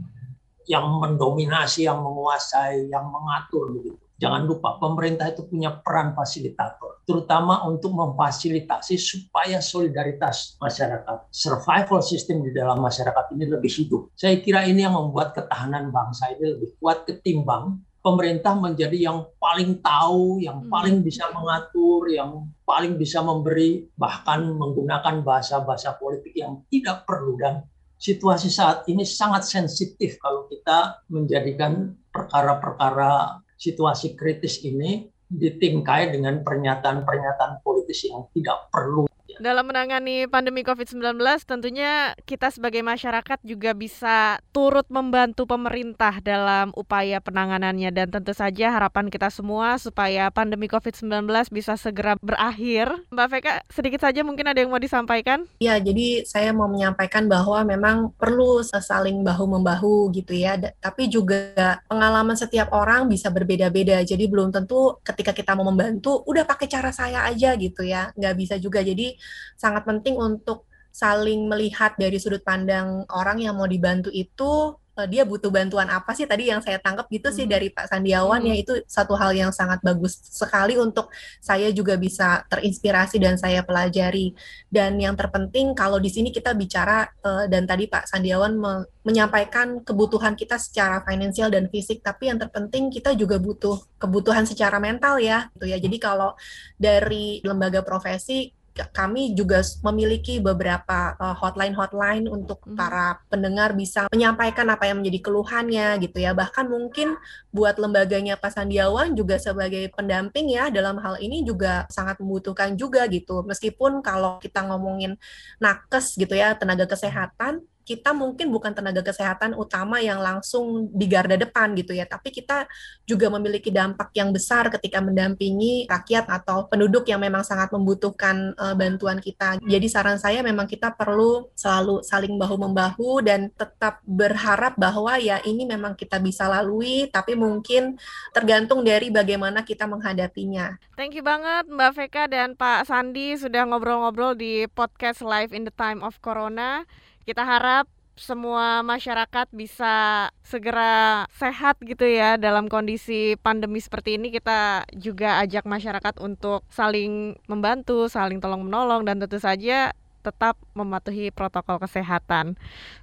yang 0.66 0.86
mendominasi, 1.00 1.86
yang 1.86 2.02
menguasai, 2.02 2.90
yang 2.90 3.06
mengatur 3.10 3.78
begitu. 3.78 3.98
Jangan 4.22 4.46
lupa 4.46 4.78
pemerintah 4.78 5.34
itu 5.34 5.42
punya 5.50 5.82
peran 5.82 6.14
fasilitator, 6.14 7.02
terutama 7.02 7.66
untuk 7.66 7.90
memfasilitasi 7.90 8.94
supaya 8.94 9.58
solidaritas 9.58 10.54
masyarakat, 10.62 11.26
survival 11.34 11.98
system 12.06 12.46
di 12.46 12.54
dalam 12.54 12.78
masyarakat 12.78 13.34
ini 13.34 13.50
lebih 13.50 13.66
hidup. 13.82 14.14
Saya 14.14 14.38
kira 14.38 14.62
ini 14.62 14.86
yang 14.86 14.94
membuat 14.94 15.34
ketahanan 15.34 15.90
bangsa 15.90 16.30
ini 16.38 16.54
lebih 16.54 16.78
kuat 16.78 17.02
ketimbang 17.02 17.82
pemerintah 17.98 18.54
menjadi 18.54 19.10
yang 19.10 19.26
paling 19.42 19.82
tahu, 19.82 20.38
yang 20.38 20.66
Hmm. 20.66 20.70
paling 20.70 20.96
bisa 21.02 21.26
mengatur, 21.34 22.06
yang 22.06 22.46
paling 22.62 22.94
bisa 22.94 23.26
memberi, 23.26 23.90
bahkan 23.98 24.42
menggunakan 24.54 25.22
bahasa-bahasa 25.26 25.98
politik 25.98 26.34
yang 26.38 26.62
tidak 26.70 27.02
perlu 27.06 27.34
dan 27.38 27.66
situasi 27.98 28.50
saat 28.50 28.82
ini 28.90 29.06
sangat 29.06 29.46
sensitif 29.46 30.18
kalau 30.18 30.50
kita 30.50 31.06
menjadikan 31.10 31.94
perkara-perkara 32.10 33.41
situasi 33.62 34.18
kritis 34.18 34.58
ini 34.66 35.06
ditingkai 35.30 36.10
dengan 36.10 36.42
pernyataan-pernyataan 36.42 37.62
politis 37.62 38.10
yang 38.10 38.26
tidak 38.34 38.66
perlu. 38.74 39.06
Dalam 39.42 39.66
menangani 39.66 40.30
pandemi 40.30 40.62
COVID-19, 40.62 41.18
tentunya 41.42 42.14
kita 42.30 42.54
sebagai 42.54 42.78
masyarakat 42.78 43.42
juga 43.42 43.74
bisa 43.74 44.38
turut 44.54 44.86
membantu 44.86 45.50
pemerintah 45.50 46.22
dalam 46.22 46.70
upaya 46.78 47.18
penanganannya 47.18 47.90
dan 47.90 48.06
tentu 48.06 48.38
saja 48.38 48.70
harapan 48.70 49.10
kita 49.10 49.34
semua 49.34 49.82
supaya 49.82 50.30
pandemi 50.30 50.70
COVID-19 50.70 51.26
bisa 51.50 51.74
segera 51.74 52.14
berakhir. 52.22 52.94
Mbak 53.10 53.28
Veka, 53.34 53.52
sedikit 53.66 54.06
saja 54.06 54.22
mungkin 54.22 54.46
ada 54.46 54.62
yang 54.62 54.70
mau 54.70 54.78
disampaikan? 54.78 55.42
Ya, 55.58 55.74
jadi 55.82 56.22
saya 56.22 56.54
mau 56.54 56.70
menyampaikan 56.70 57.26
bahwa 57.26 57.66
memang 57.66 58.14
perlu 58.14 58.62
saling 58.62 59.26
bahu-membahu 59.26 60.14
gitu 60.14 60.38
ya. 60.38 60.54
Tapi 60.78 61.10
juga 61.10 61.82
pengalaman 61.90 62.38
setiap 62.38 62.70
orang 62.70 63.10
bisa 63.10 63.26
berbeda-beda. 63.26 64.06
Jadi 64.06 64.22
belum 64.30 64.54
tentu 64.54 65.02
ketika 65.02 65.34
kita 65.34 65.58
mau 65.58 65.66
membantu, 65.66 66.22
udah 66.30 66.46
pakai 66.46 66.70
cara 66.70 66.94
saya 66.94 67.26
aja 67.26 67.58
gitu 67.58 67.82
ya. 67.82 68.14
Nggak 68.14 68.34
bisa 68.38 68.54
juga. 68.62 68.86
Jadi 68.86 69.18
sangat 69.56 69.82
penting 69.86 70.16
untuk 70.16 70.66
saling 70.92 71.48
melihat 71.48 71.96
dari 71.96 72.20
sudut 72.20 72.44
pandang 72.44 73.08
orang 73.08 73.40
yang 73.40 73.56
mau 73.56 73.64
dibantu 73.64 74.12
itu 74.12 74.76
eh, 74.92 75.08
dia 75.08 75.24
butuh 75.24 75.48
bantuan 75.48 75.88
apa 75.88 76.12
sih 76.12 76.28
tadi 76.28 76.52
yang 76.52 76.60
saya 76.60 76.76
tangkap 76.76 77.08
gitu 77.08 77.32
sih 77.32 77.48
Hmm. 77.48 77.52
dari 77.56 77.72
Pak 77.72 77.88
Sandiawan 77.88 78.44
ya 78.44 78.52
Hmm. 78.52 78.60
itu 78.60 78.72
satu 78.84 79.16
hal 79.16 79.32
yang 79.32 79.48
sangat 79.48 79.80
bagus 79.80 80.20
sekali 80.20 80.76
untuk 80.76 81.08
saya 81.40 81.72
juga 81.72 81.96
bisa 81.96 82.44
terinspirasi 82.44 83.16
dan 83.16 83.40
saya 83.40 83.64
pelajari 83.64 84.36
dan 84.68 85.00
yang 85.00 85.16
terpenting 85.16 85.72
kalau 85.72 85.96
di 85.96 86.12
sini 86.12 86.28
kita 86.28 86.52
bicara 86.52 87.08
eh, 87.08 87.48
dan 87.48 87.64
tadi 87.64 87.88
Pak 87.88 88.12
Sandiawan 88.12 88.52
me- 88.52 88.84
menyampaikan 89.08 89.80
kebutuhan 89.80 90.36
kita 90.36 90.60
secara 90.60 91.00
finansial 91.08 91.48
dan 91.48 91.72
fisik 91.72 92.04
tapi 92.04 92.28
yang 92.28 92.36
terpenting 92.36 92.92
kita 92.92 93.16
juga 93.16 93.40
butuh 93.40 93.80
kebutuhan 93.96 94.44
secara 94.44 94.76
mental 94.76 95.16
ya 95.16 95.48
gitu 95.56 95.72
ya 95.72 95.80
jadi 95.80 95.96
kalau 95.96 96.36
dari 96.76 97.40
lembaga 97.48 97.80
profesi 97.80 98.52
kami 98.92 99.36
juga 99.36 99.60
memiliki 99.84 100.40
beberapa 100.40 101.14
eh, 101.16 101.36
hotline-hotline 101.36 102.24
untuk 102.26 102.64
Mhm. 102.64 102.76
para 102.76 103.20
pendengar 103.28 103.76
bisa 103.76 104.08
menyampaikan 104.08 104.64
apa 104.72 104.88
yang 104.88 105.04
menjadi 105.04 105.20
keluhannya 105.28 106.00
gitu 106.00 106.18
ya 106.18 106.32
bahkan 106.32 106.66
mungkin 106.66 107.16
buat 107.52 107.76
lembaganya 107.76 108.40
Pak 108.40 108.56
Sandiawan 108.56 109.12
juga 109.12 109.36
sebagai 109.36 109.92
pendamping 109.92 110.48
ya 110.52 110.72
dalam 110.72 110.96
hal 111.00 111.20
ini 111.20 111.44
juga 111.44 111.84
sangat 111.92 112.16
membutuhkan 112.24 112.74
juga 112.80 113.04
gitu 113.12 113.44
meskipun 113.44 114.00
kalau 114.00 114.40
kita 114.40 114.64
ngomongin 114.64 115.20
nakes 115.60 116.16
gitu 116.16 116.32
ya 116.32 116.56
tenaga 116.56 116.88
kesehatan 116.88 117.60
kita 117.82 118.14
mungkin 118.14 118.48
bukan 118.48 118.72
tenaga 118.72 119.02
kesehatan 119.02 119.58
utama 119.58 119.98
yang 119.98 120.22
langsung 120.22 120.88
di 120.90 121.06
garda 121.10 121.34
depan 121.34 121.74
gitu 121.74 121.92
ya 121.92 122.06
tapi 122.06 122.30
kita 122.30 122.66
juga 123.04 123.28
memiliki 123.28 123.68
dampak 123.68 124.14
yang 124.14 124.30
besar 124.30 124.70
ketika 124.70 125.02
mendampingi 125.02 125.90
rakyat 125.90 126.30
atau 126.30 126.70
penduduk 126.70 127.06
yang 127.10 127.20
memang 127.20 127.42
sangat 127.42 127.68
membutuhkan 127.74 128.54
eh, 128.54 128.74
bantuan 128.78 129.18
kita 129.18 129.58
jadi 129.62 129.86
saran 129.90 130.16
saya 130.16 130.40
memang 130.40 130.70
kita 130.70 130.94
perlu 130.94 131.50
selalu 131.58 132.00
saling 132.06 132.38
bahu 132.38 132.56
membahu 132.56 133.20
dan 133.20 133.50
tetap 133.54 134.00
berharap 134.06 134.78
bahwa 134.78 135.18
ya 135.18 135.42
ini 135.42 135.66
memang 135.66 135.98
kita 135.98 136.22
bisa 136.22 136.46
lalui 136.46 137.10
tapi 137.10 137.34
mungkin 137.34 137.98
tergantung 138.30 138.86
dari 138.86 139.10
bagaimana 139.10 139.66
kita 139.66 139.84
menghadapinya 139.84 140.78
Thank 140.92 141.18
you 141.18 141.24
banget 141.26 141.66
Mbak 141.66 141.92
Veka 141.98 142.24
dan 142.30 142.54
Pak 142.54 142.86
Sandi 142.86 143.34
sudah 143.34 143.66
ngobrol-ngobrol 143.66 144.38
di 144.38 144.70
podcast 144.70 145.24
Live 145.24 145.50
in 145.50 145.66
the 145.66 145.74
Time 145.74 145.98
of 146.04 146.22
Corona. 146.22 146.86
Kita 147.22 147.46
harap 147.46 147.86
semua 148.12 148.84
masyarakat 148.84 149.48
bisa 149.56 150.28
segera 150.44 151.24
sehat 151.32 151.80
gitu 151.80 152.04
ya 152.04 152.36
dalam 152.36 152.68
kondisi 152.68 153.40
pandemi 153.40 153.80
seperti 153.80 154.20
ini 154.20 154.28
kita 154.28 154.84
juga 154.92 155.40
ajak 155.40 155.64
masyarakat 155.64 156.20
untuk 156.20 156.60
saling 156.68 157.40
membantu, 157.48 158.06
saling 158.12 158.38
tolong 158.38 158.68
menolong 158.68 159.08
dan 159.08 159.16
tentu 159.16 159.40
saja 159.40 159.96
tetap 160.22 160.54
mematuhi 160.78 161.34
protokol 161.34 161.82
kesehatan. 161.82 162.54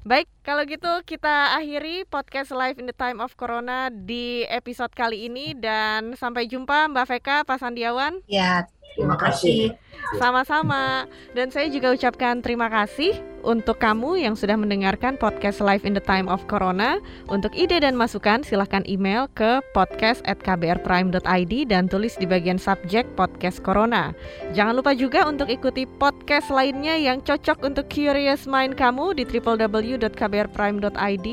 Baik, 0.07 0.31
kalau 0.39 0.63
gitu 0.63 0.87
kita 1.03 1.51
akhiri 1.59 2.07
podcast 2.07 2.55
Live 2.55 2.79
in 2.79 2.87
the 2.87 2.95
Time 2.95 3.19
of 3.19 3.35
Corona 3.35 3.91
di 3.91 4.47
episode 4.47 4.95
kali 4.95 5.27
ini 5.27 5.51
dan 5.51 6.15
sampai 6.15 6.47
jumpa 6.47 6.87
Mbak 6.87 7.05
Veka, 7.11 7.37
Pak 7.43 7.59
Sandiawan. 7.59 8.23
ya 8.31 8.63
Terima 8.95 9.15
kasih. 9.15 9.79
Sama-sama. 10.17 11.05
Dan 11.31 11.53
saya 11.53 11.71
juga 11.71 11.93
ucapkan 11.93 12.41
terima 12.41 12.67
kasih 12.67 13.28
untuk 13.41 13.81
kamu 13.81 14.21
yang 14.21 14.35
sudah 14.35 14.59
mendengarkan 14.59 15.15
podcast 15.15 15.63
Live 15.63 15.87
in 15.87 15.95
the 15.95 16.03
Time 16.03 16.27
of 16.27 16.43
Corona. 16.51 16.99
Untuk 17.31 17.55
ide 17.55 17.79
dan 17.79 17.95
masukan 17.95 18.43
silahkan 18.43 18.83
email 18.85 19.27
ke 19.37 19.61
podcast@kbrprime.id 19.71 21.53
dan 21.71 21.87
tulis 21.87 22.19
di 22.19 22.27
bagian 22.27 22.59
subjek 22.59 23.07
podcast 23.15 23.63
Corona. 23.63 24.11
Jangan 24.51 24.75
lupa 24.77 24.93
juga 24.93 25.25
untuk 25.25 25.47
ikuti 25.47 25.87
podcast 25.87 26.51
lainnya 26.51 26.99
yang 26.99 27.23
cocok 27.23 27.63
untuk 27.63 27.87
curious 27.87 28.43
mind 28.49 28.75
kamu 28.75 29.13
di 29.15 29.23
www.kbrprime.id 29.23 31.27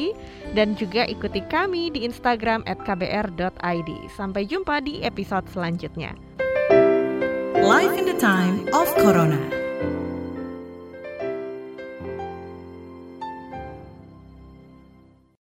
dan 0.54 0.78
juga 0.78 1.02
ikuti 1.10 1.42
kami 1.50 1.90
di 1.90 2.06
Instagram 2.06 2.62
@kbr.id. 2.64 3.90
Sampai 4.14 4.46
jumpa 4.46 4.78
di 4.80 5.02
episode 5.02 5.50
selanjutnya. 5.50 6.14
Life 7.56 7.96
in 7.98 8.04
the 8.06 8.14
time 8.20 8.68
of 8.70 8.86
Corona. 9.00 9.65